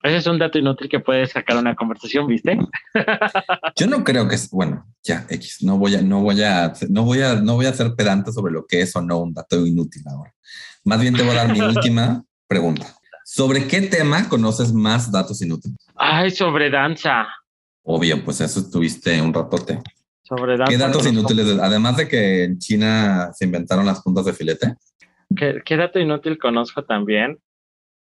Ese 0.05 0.19
es 0.19 0.27
un 0.27 0.38
dato 0.38 0.59
inútil 0.59 0.87
que 0.90 1.01
puede 1.01 1.25
sacar 1.25 1.57
una 1.57 1.75
conversación, 1.75 2.27
¿viste? 2.27 2.59
Yo 3.77 3.87
no 3.87 4.05
creo 4.05 4.29
que 4.29 4.35
es, 4.35 4.51
bueno, 4.51 4.87
ya, 5.03 5.25
X, 5.31 5.62
no 5.62 5.79
voy 5.79 5.95
a, 5.95 6.03
no 6.03 6.21
voy 6.21 6.43
a, 6.43 6.75
no 6.90 7.05
voy 7.05 7.23
a, 7.23 7.37
no 7.37 7.55
voy 7.55 7.64
a 7.64 7.73
ser 7.73 7.95
pedante 7.95 8.31
sobre 8.31 8.53
lo 8.53 8.67
que 8.67 8.83
es 8.83 8.95
o 8.97 9.01
no 9.01 9.21
un 9.21 9.33
dato 9.33 9.67
inútil 9.67 10.03
ahora. 10.07 10.31
Más 10.85 11.01
bien 11.01 11.14
te 11.14 11.23
voy 11.23 11.35
a 11.35 11.47
dar 11.47 11.53
mi 11.55 11.61
última 11.62 12.23
pregunta. 12.47 12.85
¿Sobre 13.25 13.67
qué 13.67 13.81
tema 13.81 14.29
conoces 14.29 14.75
más 14.75 15.11
datos 15.11 15.40
inútiles? 15.40 15.79
Ay, 15.97 16.31
sobre 16.31 16.69
danza. 16.69 17.27
Obvio, 17.83 18.23
pues 18.23 18.43
eso 18.43 18.71
tuviste 18.71 19.23
un 19.23 19.33
ratote. 19.33 19.81
Sobre 20.21 20.59
danza. 20.59 20.71
¿Qué 20.71 20.77
datos 20.77 21.07
inútiles? 21.07 21.47
Además 21.62 21.97
de 21.97 22.09
que 22.09 22.45
en 22.45 22.59
China 22.59 23.31
se 23.33 23.47
inventaron 23.47 23.87
las 23.87 24.03
puntas 24.03 24.27
de 24.27 24.35
filete. 24.35 24.75
¿Qué, 25.35 25.62
qué 25.64 25.79
dato 25.79 25.99
inútil 25.99 26.37
conozco 26.37 26.85
también? 26.85 27.38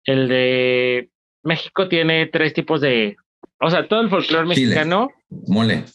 El 0.03 0.27
de 0.27 1.12
México 1.43 1.87
tiene 1.87 2.27
tres 2.27 2.53
tipos 2.53 2.81
de, 2.81 3.15
o 3.59 3.69
sea, 3.69 3.87
todo 3.87 4.01
el 4.01 4.09
folclore 4.09 4.47
mexicano 4.47 5.09
Mole. 5.47 5.85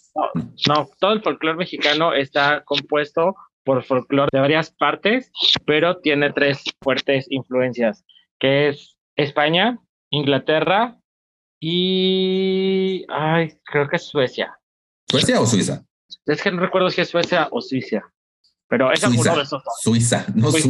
No, 0.66 0.88
todo 0.98 1.12
el 1.12 1.22
folclore 1.22 1.58
mexicano 1.58 2.12
está 2.12 2.62
compuesto 2.64 3.34
por 3.64 3.84
folclore 3.84 4.30
de 4.32 4.40
varias 4.40 4.70
partes, 4.70 5.30
pero 5.66 5.98
tiene 5.98 6.32
tres 6.32 6.62
fuertes 6.82 7.26
influencias, 7.30 8.04
que 8.38 8.68
es 8.68 8.96
España, 9.16 9.78
Inglaterra 10.10 10.98
y... 11.60 13.04
Ay, 13.08 13.58
creo 13.64 13.88
que 13.88 13.96
es 13.96 14.04
Suecia. 14.04 14.58
¿Suecia 15.08 15.40
o 15.40 15.46
Suiza? 15.46 15.84
Es 16.26 16.42
que 16.42 16.50
no 16.50 16.60
recuerdo 16.60 16.90
si 16.90 17.00
es 17.00 17.08
Suecia 17.08 17.48
o 17.50 17.60
Suiza, 17.60 18.02
pero 18.68 18.90
es 18.92 19.00
Suiza, 19.00 19.34
de 19.34 19.42
esos 19.42 19.62
dos. 19.62 19.74
Suiza, 19.82 20.26
no 20.34 20.50
Suiza. 20.50 20.68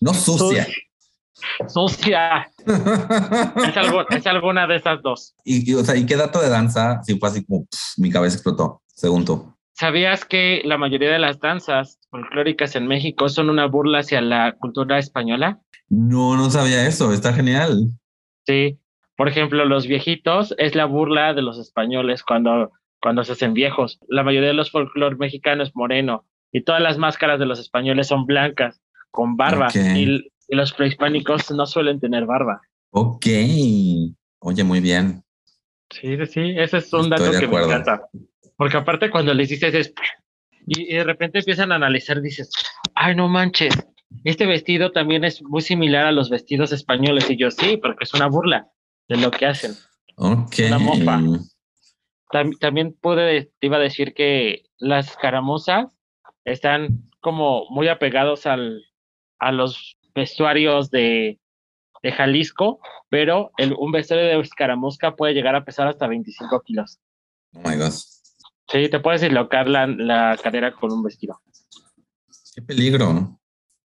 no 0.00 0.14
sucia. 0.14 0.66
Sucia. 1.68 2.50
Es, 2.66 3.76
algo- 3.76 4.04
es 4.10 4.26
alguna 4.26 4.66
de 4.66 4.76
esas 4.76 5.02
dos. 5.02 5.34
y, 5.44 5.70
y, 5.70 5.74
o 5.74 5.84
sea, 5.84 5.96
¿y 5.96 6.06
qué 6.06 6.16
dato 6.16 6.40
de 6.40 6.48
danza? 6.48 7.02
Sí, 7.02 7.18
fue 7.18 7.28
así 7.28 7.44
como 7.44 7.64
pff, 7.66 7.98
mi 7.98 8.10
cabeza 8.10 8.36
explotó, 8.36 8.82
según 8.86 9.24
tú. 9.24 9.54
¿Sabías 9.74 10.24
que 10.24 10.62
la 10.64 10.76
mayoría 10.76 11.10
de 11.10 11.18
las 11.18 11.40
danzas 11.40 11.98
folclóricas 12.10 12.76
en 12.76 12.86
México 12.86 13.28
son 13.28 13.48
una 13.48 13.66
burla 13.66 14.00
hacia 14.00 14.20
la 14.20 14.52
cultura 14.58 14.98
española? 14.98 15.60
No, 15.88 16.36
no 16.36 16.50
sabía 16.50 16.86
eso. 16.86 17.12
Está 17.12 17.32
genial. 17.32 17.88
Sí. 18.46 18.78
Por 19.16 19.28
ejemplo, 19.28 19.64
los 19.64 19.86
viejitos 19.86 20.54
es 20.58 20.74
la 20.74 20.84
burla 20.84 21.32
de 21.34 21.42
los 21.42 21.58
españoles 21.58 22.22
cuando, 22.22 22.72
cuando 23.00 23.24
se 23.24 23.32
hacen 23.32 23.54
viejos. 23.54 23.98
La 24.08 24.22
mayoría 24.22 24.48
de 24.48 24.54
los 24.54 24.70
folclore 24.70 25.16
mexicanos 25.16 25.68
es 25.68 25.76
moreno 25.76 26.26
y 26.52 26.62
todas 26.62 26.82
las 26.82 26.98
máscaras 26.98 27.38
de 27.38 27.46
los 27.46 27.58
españoles 27.58 28.06
son 28.06 28.26
blancas, 28.26 28.80
con 29.10 29.36
barba. 29.36 29.68
Ok. 29.68 29.76
Y, 29.96 30.30
y 30.50 30.56
los 30.56 30.72
prehispánicos 30.72 31.50
no 31.52 31.64
suelen 31.66 32.00
tener 32.00 32.26
barba. 32.26 32.60
Ok. 32.90 33.26
Oye, 34.40 34.64
muy 34.64 34.80
bien. 34.80 35.22
Sí, 35.90 36.16
sí, 36.26 36.54
ese 36.56 36.78
es 36.78 36.92
un 36.92 37.12
Estoy 37.12 37.26
dato 37.26 37.38
que 37.38 37.46
acuerdo. 37.46 37.68
me 37.68 37.74
encanta. 37.74 38.08
Porque 38.56 38.76
aparte 38.76 39.10
cuando 39.10 39.32
les 39.34 39.48
dices 39.48 39.74
es... 39.74 39.94
Y, 40.66 40.92
y 40.92 40.96
de 40.96 41.04
repente 41.04 41.38
empiezan 41.38 41.72
a 41.72 41.76
analizar, 41.76 42.20
dices, 42.20 42.50
ay, 42.94 43.14
no 43.14 43.28
manches, 43.28 43.74
este 44.24 44.44
vestido 44.46 44.92
también 44.92 45.24
es 45.24 45.42
muy 45.42 45.62
similar 45.62 46.04
a 46.06 46.12
los 46.12 46.28
vestidos 46.30 46.72
españoles. 46.72 47.30
Y 47.30 47.36
yo, 47.36 47.50
sí, 47.50 47.76
porque 47.76 48.04
es 48.04 48.12
una 48.14 48.26
burla 48.26 48.68
de 49.08 49.16
lo 49.16 49.30
que 49.30 49.46
hacen. 49.46 49.72
Ok. 50.16 50.54
Una 50.66 50.78
mofa. 50.78 51.20
Tam- 52.32 52.58
también 52.60 52.92
pude, 53.00 53.50
te 53.58 53.66
iba 53.66 53.76
a 53.78 53.80
decir 53.80 54.14
que 54.14 54.64
las 54.78 55.10
escaramuzas 55.10 55.86
están 56.44 57.10
como 57.20 57.66
muy 57.70 57.88
apegados 57.88 58.46
al, 58.46 58.84
a 59.38 59.50
los 59.52 59.96
vestuarios 60.14 60.90
de, 60.90 61.38
de 62.02 62.12
Jalisco, 62.12 62.80
pero 63.08 63.50
el, 63.56 63.74
un 63.78 63.92
vestuario 63.92 64.26
de 64.26 64.40
escaramuza 64.40 65.16
puede 65.16 65.34
llegar 65.34 65.54
a 65.54 65.64
pesar 65.64 65.88
hasta 65.88 66.06
25 66.06 66.60
kilos. 66.62 66.98
Oh 67.54 67.60
my 67.68 67.76
God. 67.76 67.92
Sí, 67.92 68.88
te 68.88 69.00
puedes 69.00 69.20
dislocar 69.20 69.68
la, 69.68 69.86
la 69.86 70.38
cadera 70.42 70.72
con 70.74 70.92
un 70.92 71.02
vestido. 71.02 71.40
Qué 72.54 72.62
peligro. 72.62 73.40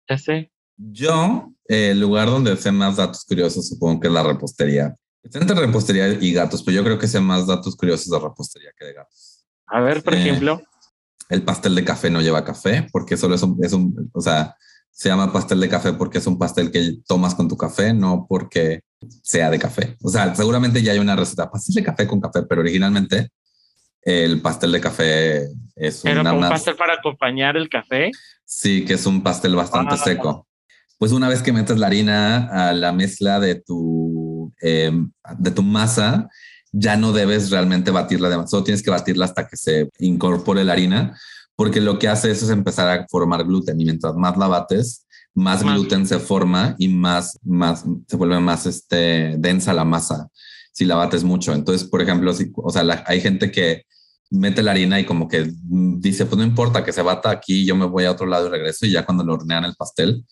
Ya 0.10 0.18
sé. 0.18 0.52
Yo, 0.78 1.52
eh, 1.68 1.92
el 1.92 2.00
lugar 2.00 2.28
donde 2.28 2.56
sé 2.58 2.72
más 2.72 2.98
datos 2.98 3.26
curiosos, 3.26 3.68
supongo 3.70 4.00
que 4.00 4.08
es 4.08 4.14
la 4.14 4.24
repostería. 4.24 4.96
Está 5.24 5.40
entre 5.40 5.56
repostería 5.56 6.10
y 6.10 6.34
gatos, 6.34 6.62
pero 6.62 6.76
yo 6.76 6.84
creo 6.84 7.00
que 7.00 7.08
sé 7.08 7.20
más 7.20 7.48
datos 7.48 7.76
curiosos 7.76 8.10
de 8.12 8.20
repostería 8.20 8.70
que 8.78 8.86
de 8.86 8.94
gatos. 8.94 9.48
A 9.68 9.80
ver, 9.82 10.04
por 10.04 10.14
Sí. 10.14 10.20
ejemplo, 10.20 10.62
El 11.30 11.42
pastel 11.42 11.74
de 11.74 11.84
café 11.84 12.12
no 12.12 12.22
lleva 12.22 12.44
café, 12.46 12.86
porque 12.92 13.18
solo 13.18 13.34
es 13.34 13.42
un, 13.42 13.58
es 13.64 13.74
un, 13.74 14.12
o 14.14 14.22
sea, 14.22 14.56
se 14.98 15.10
llama 15.10 15.34
pastel 15.34 15.60
de 15.60 15.68
café 15.68 15.92
porque 15.92 16.20
es 16.20 16.28
un 16.28 16.40
pastel 16.40 16.72
que 16.72 17.00
tomas 17.06 17.36
con 17.36 17.50
tu 17.50 17.58
café, 17.58 17.94
no 17.94 18.26
porque 18.30 18.80
sea 19.24 19.50
de 19.50 19.60
café. 19.60 19.98
O 20.02 20.10
sea, 20.10 20.34
seguramente 20.34 20.82
ya 20.82 20.94
hay 20.94 21.00
una 21.00 21.18
receta, 21.18 21.52
pastel 21.52 21.76
de 21.76 21.84
café 21.84 22.08
con 22.08 22.22
café, 22.22 22.44
pero 22.48 22.62
originalmente 22.62 23.30
el 24.02 24.42
pastel 24.42 24.72
de 24.72 24.80
café 24.80 25.50
es 25.76 26.00
pero 26.02 26.22
una 26.22 26.32
con 26.32 26.40
más- 26.40 26.52
pastel 26.52 26.76
para 26.78 26.94
acompañar 26.94 27.58
el 27.58 27.68
café. 27.68 28.10
Sí, 28.46 28.86
que 28.86 28.94
es 28.94 29.06
un 29.06 29.22
pastel 29.22 29.54
bastante 29.56 29.96
Ah. 29.96 29.98
seco. 29.98 30.48
Pues 30.98 31.12
una 31.12 31.28
vez 31.28 31.42
que 31.42 31.52
metes 31.52 31.78
la 31.78 31.88
harina 31.88 32.48
a 32.70 32.72
la 32.72 32.94
mezcla 32.94 33.42
de 33.42 33.56
tu, 33.56 34.54
eh, 34.62 34.92
de 35.38 35.52
tu 35.52 35.62
masa, 35.62 36.30
ya 36.72 36.96
no 36.96 37.12
debes 37.12 37.52
realmente 37.52 37.92
batirla 37.92 38.30
demasiado, 38.30 38.50
solo 38.50 38.64
tienes 38.64 38.82
que 38.82 38.92
batirla 38.92 39.26
hasta 39.26 39.46
que 39.48 39.58
se 39.58 39.90
incorpore 40.00 40.64
la 40.64 40.72
harina, 40.72 41.18
porque 41.56 41.82
lo 41.82 41.98
que 42.00 42.08
hace 42.08 42.32
eso 42.32 42.46
es 42.46 42.52
empezar 42.52 42.88
a 42.90 43.06
formar 43.10 43.44
gluten 43.46 43.80
y 43.80 43.86
mientras 43.86 44.16
más 44.16 44.38
la 44.38 44.48
bates, 44.48 45.06
más 45.34 45.64
Más. 45.64 45.76
gluten 45.76 46.06
se 46.08 46.20
forma 46.20 46.76
y 46.78 46.88
más, 46.88 47.40
más 47.44 47.84
se 48.08 48.16
vuelve 48.16 48.40
más 48.40 48.66
este, 48.66 49.36
densa 49.38 49.74
la 49.74 49.84
masa 49.86 50.30
si 50.72 50.86
la 50.86 50.96
bates 50.96 51.24
mucho. 51.24 51.54
Entonces, 51.54 51.88
por 51.88 52.02
ejemplo, 52.02 52.34
si, 52.34 52.52
o 52.56 52.70
sea, 52.70 52.84
la- 52.84 53.04
hay 53.08 53.22
gente 53.22 53.52
que 53.52 53.84
mete 54.32 54.62
la 54.64 54.72
harina 54.72 55.00
y 55.00 55.06
como 55.06 55.28
que 55.28 55.50
dice, 55.64 56.26
pues 56.26 56.38
no 56.38 56.44
importa 56.44 56.84
que 56.84 56.92
se 56.92 57.02
bata 57.02 57.30
aquí, 57.30 57.66
yo 57.66 57.76
me 57.76 57.86
voy 57.86 58.06
a 58.06 58.12
otro 58.12 58.26
lado 58.26 58.48
y 58.48 58.50
regreso 58.50 58.86
y 58.86 58.92
ya 58.92 59.06
cuando 59.06 59.24
lo 59.24 59.34
hornean 59.36 59.64
el 59.66 59.76
pastel, 59.76 60.26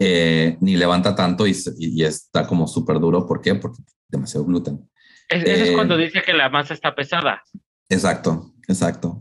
eh, 0.00 0.56
ni 0.60 0.76
levanta 0.76 1.14
tanto 1.14 1.46
y, 1.46 1.52
y- 1.78 2.02
y 2.02 2.04
está 2.04 2.46
como 2.46 2.66
súper 2.66 2.98
duro. 2.98 3.26
¿Por 3.26 3.40
qué? 3.40 3.54
Porque 3.54 3.82
demasiado 4.08 4.44
gluten. 4.46 4.88
Es, 5.28 5.44
eso 5.44 5.62
es 5.64 5.70
Eh. 5.70 5.74
cuando 5.74 5.96
dice 5.96 6.22
que 6.24 6.32
la 6.32 6.48
masa 6.48 6.74
está 6.74 6.94
pesada. 6.94 7.42
Exacto, 7.88 8.52
exacto. 8.66 9.18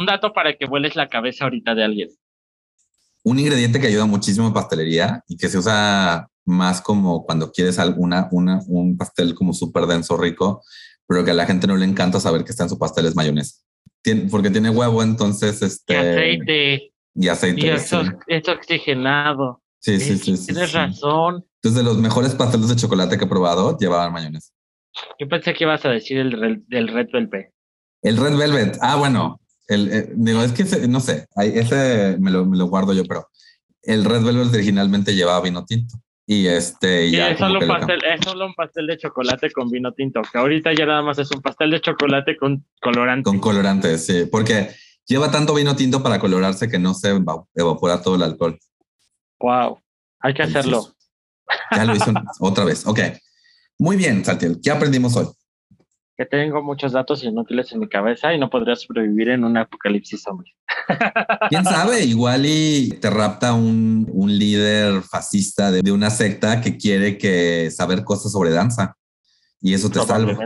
Un 0.00 0.06
dato 0.06 0.32
para 0.32 0.54
que 0.56 0.64
vueles 0.64 0.96
la 0.96 1.08
cabeza 1.10 1.44
ahorita 1.44 1.74
de 1.74 1.84
alguien. 1.84 2.08
Un 3.22 3.38
ingrediente 3.38 3.78
que 3.78 3.86
ayuda 3.88 4.06
muchísimo 4.06 4.46
en 4.46 4.54
pastelería 4.54 5.22
y 5.28 5.36
que 5.36 5.50
se 5.50 5.58
usa 5.58 6.26
más 6.46 6.80
como 6.80 7.26
cuando 7.26 7.52
quieres 7.52 7.78
alguna, 7.78 8.26
una, 8.30 8.60
un 8.66 8.96
pastel 8.96 9.34
como 9.34 9.52
súper 9.52 9.84
denso, 9.84 10.16
rico, 10.16 10.62
pero 11.06 11.22
que 11.22 11.32
a 11.32 11.34
la 11.34 11.44
gente 11.44 11.66
no 11.66 11.76
le 11.76 11.84
encanta 11.84 12.18
saber 12.18 12.44
que 12.44 12.50
está 12.52 12.62
en 12.62 12.70
su 12.70 12.78
pastel 12.78 13.04
es 13.04 13.14
mayonesa. 13.14 13.56
Porque 14.30 14.48
tiene 14.48 14.70
huevo, 14.70 15.02
entonces 15.02 15.60
Y 15.60 15.64
este. 15.66 15.96
aceite, 15.98 16.92
Y 17.14 17.28
aceite. 17.28 17.66
y 17.66 17.68
eso 17.68 18.02
sí. 18.02 18.10
es 18.28 18.48
oxigenado. 18.48 19.62
Sí, 19.80 20.00
sí, 20.00 20.16
sí, 20.16 20.36
sí, 20.38 20.46
Tienes 20.46 20.70
sí. 20.70 20.76
razón. 20.78 21.44
Entonces, 21.56 21.74
de 21.76 21.82
los 21.82 21.98
mejores 21.98 22.34
pasteles 22.34 22.68
de 22.70 22.76
chocolate 22.76 23.18
que 23.18 23.24
he 23.26 23.28
probado, 23.28 23.76
llevaban 23.76 24.14
mayonesa. 24.14 24.50
Yo 25.18 25.28
pensé 25.28 25.52
que 25.52 25.64
ibas 25.64 25.84
a 25.84 25.90
decir 25.90 26.16
el 26.16 26.64
del 26.68 26.88
Red 26.88 27.08
Velvet. 27.12 27.52
El 28.02 28.16
Red 28.16 28.38
Velvet. 28.38 28.78
Ah, 28.80 28.96
bueno. 28.96 29.38
El, 29.70 29.92
eh, 29.92 30.10
digo, 30.14 30.42
es 30.42 30.52
que 30.52 30.62
ese- 30.64 30.88
no 30.88 31.00
sé, 31.00 31.26
ese 31.36 32.16
me 32.18 32.30
lo, 32.30 32.44
me 32.44 32.56
lo 32.56 32.66
guardo 32.66 32.92
yo, 32.92 33.04
pero 33.04 33.28
el 33.82 34.04
Red 34.04 34.22
Velvet 34.24 34.52
originalmente 34.52 35.14
llevaba 35.14 35.40
vino 35.40 35.64
tinto. 35.64 35.96
Y 36.26 36.46
este, 36.46 37.06
Y 37.06 37.12
ya 37.12 37.30
es, 37.30 37.38
solo 37.38 37.58
pastel, 37.66 38.00
es 38.04 38.20
solo 38.24 38.46
un 38.46 38.54
pastel 38.54 38.86
de 38.86 38.96
chocolate 38.98 39.50
con 39.52 39.68
vino 39.70 39.92
tinto, 39.92 40.20
que 40.30 40.38
ahorita 40.38 40.72
ya 40.74 40.86
nada 40.86 41.02
más 41.02 41.18
es 41.18 41.30
un 41.30 41.40
pastel 41.40 41.70
de 41.70 41.80
chocolate 41.80 42.36
con 42.36 42.64
colorante. 42.80 43.24
Con 43.28 43.40
colorantes, 43.40 44.06
sí, 44.06 44.26
porque 44.30 44.70
lleva 45.06 45.30
tanto 45.30 45.54
vino 45.54 45.74
tinto 45.74 46.02
para 46.02 46.18
colorarse 46.20 46.68
que 46.68 46.78
no 46.78 46.94
se 46.94 47.10
eva- 47.10 47.44
evapora 47.54 48.00
todo 48.02 48.14
el 48.16 48.22
alcohol. 48.22 48.58
Wow, 49.40 49.80
hay 50.20 50.34
que 50.34 50.42
hacerlo. 50.42 50.86
Ya 51.74 51.84
lo 51.84 51.96
hizo 51.96 52.12
otra 52.40 52.64
vez. 52.64 52.86
Ok. 52.86 53.00
Muy 53.78 53.96
bien, 53.96 54.24
Saltiel. 54.24 54.60
¿Qué 54.62 54.70
aprendimos 54.70 55.16
hoy? 55.16 55.26
Que 56.20 56.26
tengo 56.26 56.62
muchos 56.62 56.92
datos 56.92 57.24
inútiles 57.24 57.72
en 57.72 57.80
mi 57.80 57.88
cabeza 57.88 58.34
y 58.34 58.38
no 58.38 58.50
podría 58.50 58.76
sobrevivir 58.76 59.30
en 59.30 59.42
un 59.42 59.56
apocalipsis 59.56 60.22
zombie. 60.22 60.54
¿Quién 61.48 61.64
sabe? 61.64 62.04
Igual 62.04 62.44
y 62.44 62.90
te 63.00 63.08
rapta 63.08 63.54
un, 63.54 64.06
un 64.12 64.38
líder 64.38 65.00
fascista 65.00 65.70
de, 65.70 65.80
de 65.80 65.90
una 65.90 66.10
secta 66.10 66.60
que 66.60 66.76
quiere 66.76 67.16
que 67.16 67.70
saber 67.70 68.04
cosas 68.04 68.32
sobre 68.32 68.50
danza. 68.50 68.98
Y 69.62 69.72
eso 69.72 69.88
te 69.88 69.98
salva. 70.00 70.36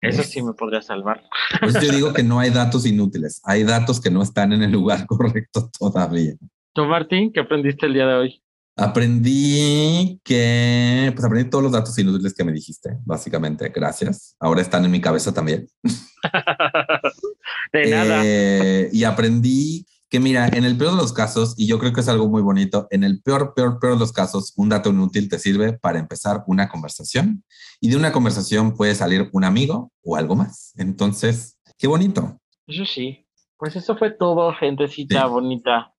Eso 0.00 0.22
sí 0.22 0.40
me 0.40 0.54
podría 0.54 0.80
salvar. 0.80 1.22
Por 1.60 1.68
eso 1.68 1.82
yo 1.82 1.92
digo 1.92 2.12
que 2.14 2.22
no 2.22 2.40
hay 2.40 2.48
datos 2.48 2.86
inútiles. 2.86 3.42
Hay 3.44 3.64
datos 3.64 4.00
que 4.00 4.10
no 4.10 4.22
están 4.22 4.54
en 4.54 4.62
el 4.62 4.72
lugar 4.72 5.04
correcto 5.06 5.68
todavía. 5.78 6.32
¿Tú, 6.72 6.86
Martín, 6.86 7.34
qué 7.34 7.40
aprendiste 7.40 7.84
el 7.84 7.92
día 7.92 8.06
de 8.06 8.14
hoy? 8.14 8.42
Aprendí 8.76 10.20
que, 10.22 11.10
pues 11.14 11.24
aprendí 11.24 11.48
todos 11.48 11.64
los 11.64 11.72
datos 11.72 11.98
inútiles 11.98 12.34
que 12.34 12.44
me 12.44 12.52
dijiste, 12.52 12.98
básicamente. 13.04 13.70
Gracias. 13.74 14.36
Ahora 14.38 14.60
están 14.60 14.84
en 14.84 14.90
mi 14.90 15.00
cabeza 15.00 15.32
también. 15.32 15.66
de 17.72 17.90
nada. 17.90 18.22
Eh, 18.24 18.90
y 18.92 19.04
aprendí 19.04 19.86
que, 20.10 20.20
mira, 20.20 20.48
en 20.48 20.64
el 20.64 20.76
peor 20.76 20.92
de 20.92 20.98
los 20.98 21.12
casos, 21.12 21.54
y 21.56 21.66
yo 21.66 21.78
creo 21.78 21.92
que 21.92 22.00
es 22.00 22.08
algo 22.08 22.28
muy 22.28 22.42
bonito, 22.42 22.86
en 22.90 23.02
el 23.02 23.22
peor, 23.22 23.54
peor, 23.54 23.78
peor 23.80 23.94
de 23.94 23.98
los 24.00 24.12
casos, 24.12 24.52
un 24.56 24.68
dato 24.68 24.90
inútil 24.90 25.28
te 25.28 25.38
sirve 25.38 25.72
para 25.72 25.98
empezar 25.98 26.44
una 26.46 26.68
conversación. 26.68 27.44
Y 27.80 27.88
de 27.88 27.96
una 27.96 28.12
conversación 28.12 28.74
puede 28.74 28.94
salir 28.94 29.30
un 29.32 29.44
amigo 29.44 29.90
o 30.04 30.16
algo 30.16 30.36
más. 30.36 30.74
Entonces, 30.76 31.58
qué 31.78 31.86
bonito. 31.86 32.40
Eso 32.66 32.84
sí. 32.84 33.26
Pues 33.58 33.74
eso 33.74 33.96
fue 33.96 34.10
todo, 34.10 34.52
gentecita 34.54 35.22
Sí. 35.22 35.28
bonita. 35.30 35.92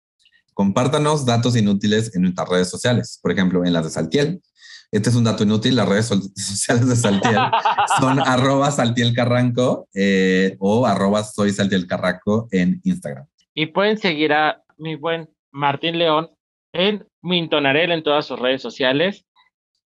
Compártanos 0.58 1.24
datos 1.24 1.56
inútiles 1.56 2.10
en 2.16 2.24
nuestras 2.24 2.50
redes 2.50 2.68
sociales. 2.72 3.20
Por 3.22 3.32
ejemplo, 3.32 3.64
en 3.64 3.74
las 3.74 3.84
de 3.84 3.92
Saltiel. 3.92 4.42
Este 4.92 5.10
es 5.12 5.16
un 5.16 5.24
dato 5.26 5.44
inútil. 5.44 5.76
Las 5.76 5.88
redes 5.88 6.08
so- 6.08 6.20
sociales 6.36 6.88
de 6.90 6.96
Saltiel 6.96 7.38
son 8.00 8.20
arroba 8.26 8.72
Saltiel 8.72 9.14
Carranco 9.14 9.88
eh, 9.94 10.56
o 10.58 10.88
arroba 10.88 11.24
soy 11.24 11.52
Saltiel 11.52 11.86
Carranco 11.86 12.48
en 12.50 12.82
Instagram. 12.84 13.28
Y 13.54 13.68
pueden 13.68 14.00
seguir 14.00 14.34
a 14.34 14.64
mi 14.78 14.96
buen 14.96 15.30
Martín 15.52 16.00
León 16.00 16.32
en 16.74 17.06
Mintonarel 17.22 17.92
en 17.92 18.02
todas 18.02 18.26
sus 18.26 18.40
redes 18.40 18.64
sociales. 18.64 19.28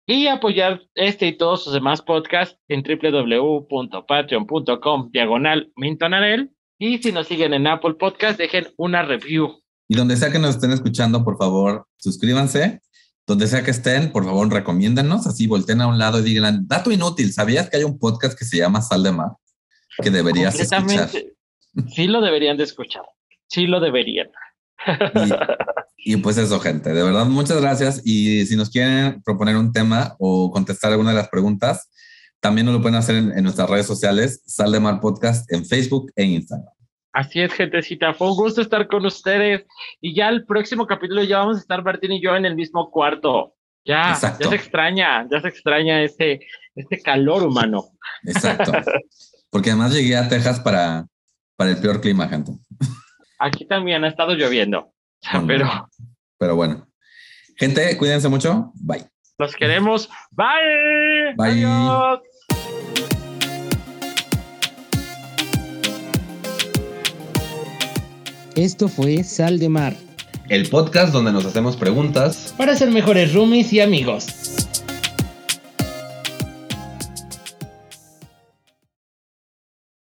y 0.07 0.29
apoyar 0.29 0.81
este 0.95 1.27
y 1.27 1.37
todos 1.37 1.65
sus 1.65 1.75
demás 1.75 2.01
podcasts 2.01 2.59
en 2.69 2.83
www.patreon.com 2.83 5.11
diagonal 5.13 5.71
mintonarel. 5.77 6.53
Y 6.79 6.97
si 7.03 7.13
nos 7.13 7.27
siguen 7.27 7.53
en 7.53 7.67
Apple 7.67 7.93
Podcast, 7.95 8.39
dejen 8.39 8.69
una 8.79 9.03
review. 9.03 9.61
Y 9.89 9.97
donde 9.97 10.17
sea 10.17 10.31
que 10.31 10.39
nos 10.39 10.57
estén 10.57 10.73
escuchando, 10.73 11.25
por 11.25 11.37
favor, 11.37 11.87
suscríbanse. 11.97 12.81
Donde 13.27 13.47
sea 13.47 13.63
que 13.63 13.71
estén, 13.71 14.13
por 14.13 14.25
favor, 14.25 14.51
recomiéndanos. 14.53 15.27
Así 15.27 15.47
volteen 15.47 15.81
a 15.81 15.87
un 15.87 15.99
lado 15.99 16.19
y 16.19 16.23
digan, 16.23 16.67
dato 16.69 16.91
inútil, 16.91 17.33
¿sabías 17.33 17.71
que 17.71 17.79
hay 17.79 17.85
un 17.85 17.99
podcast 17.99 18.39
que 18.39 18.45
se 18.45 18.59
llama 18.59 18.83
Sal 18.83 19.03
de 19.03 19.13
Mar? 19.13 19.31
Que 20.03 20.11
deberías 20.11 20.59
escuchar. 20.59 21.11
Sí 21.95 22.07
lo 22.07 22.21
deberían 22.21 22.57
de 22.57 22.65
escuchar. 22.65 23.03
Sí 23.49 23.67
lo 23.67 23.81
deberían. 23.81 24.29
Y, 26.07 26.17
pues 26.19 26.37
eso, 26.37 26.61
gente. 26.61 26.93
De 26.93 27.03
verdad, 27.03 27.25
muchas 27.25 27.61
gracias. 27.61 28.03
Y 28.05 28.45
si 28.45 28.57
nos 28.57 28.69
quieren 28.69 29.23
proponer 29.23 29.57
un 29.57 29.73
tema 29.73 30.17
o 30.19 30.51
contestar 30.51 30.93
alguna 30.93 31.11
de 31.11 31.17
las 31.17 31.31
preguntas, 31.31 31.91
también 32.41 32.67
nos 32.67 32.75
lo 32.75 32.83
pueden 32.83 32.97
hacer 32.97 33.17
en, 33.17 33.43
nuestras 33.43 33.71
redes 33.71 33.87
sociales, 33.87 34.43
Sal 34.47 34.71
de 34.71 34.81
Mar 34.81 35.01
Podcast, 35.01 35.51
en 35.51 35.65
Facebook 35.65 36.13
e 36.15 36.25
Instagram. 36.25 36.69
Así 37.15 37.41
es, 37.41 37.53
gentecita. 37.53 38.13
Fue 38.13 38.29
un 38.29 38.37
gusto 38.37 38.61
estar 38.61 38.89
con 38.89 39.07
ustedes. 39.07 39.65
Y 40.01 40.17
ya 40.17 40.29
el 40.29 40.45
próximo 40.45 40.85
capítulo 40.85 41.23
ya 41.23 41.39
vamos 41.39 41.59
a 41.59 41.61
estar 41.61 41.83
Martín 41.85 42.11
y 42.11 42.21
yo 42.21 42.35
en 42.35 42.45
el 42.45 42.57
mismo 42.57 42.91
cuarto. 42.91 43.55
Ya, 43.85 44.19
ya 44.21 44.49
se 44.49 44.55
extraña, 44.57 45.25
ya 45.31 45.41
se 45.41 45.49
extraña 45.49 46.03
este, 46.03 46.41
este 46.75 47.01
calor 47.01 47.45
humano. 47.45 47.85
Exacto. 48.25 48.73
Porque 49.51 49.71
además 49.71 49.95
llegué 49.95 50.17
a 50.17 50.29
Texas 50.29 50.59
para, 50.59 51.07
para 51.57 51.71
el 51.71 51.79
peor 51.79 52.01
clima, 52.01 52.27
gente. 52.29 52.51
Aquí 53.39 53.65
también 53.65 54.03
ha 54.03 54.09
estado 54.09 54.35
lloviendo. 54.35 54.93
pero. 55.47 55.89
Pero 56.37 56.57
bueno. 56.57 56.89
Gente, 57.57 57.97
cuídense 57.97 58.29
mucho. 58.29 58.73
Bye. 58.75 59.07
Los 59.39 59.55
queremos. 59.55 60.09
Bye. 60.33 61.35
Bye. 61.37 61.65
Adiós. 61.65 62.21
Esto 68.57 68.87
fue 68.89 69.25
Sal 69.25 69.59
de 69.59 69.69
Mar. 69.69 69.97
El 70.49 70.69
podcast 70.69 71.13
donde 71.13 71.33
nos 71.33 71.45
hacemos 71.45 71.77
preguntas 71.77 72.55
para 72.57 72.77
ser 72.77 72.91
mejores 72.93 73.35
roomies 73.35 73.73
y 73.73 73.81
amigos. 73.81 74.27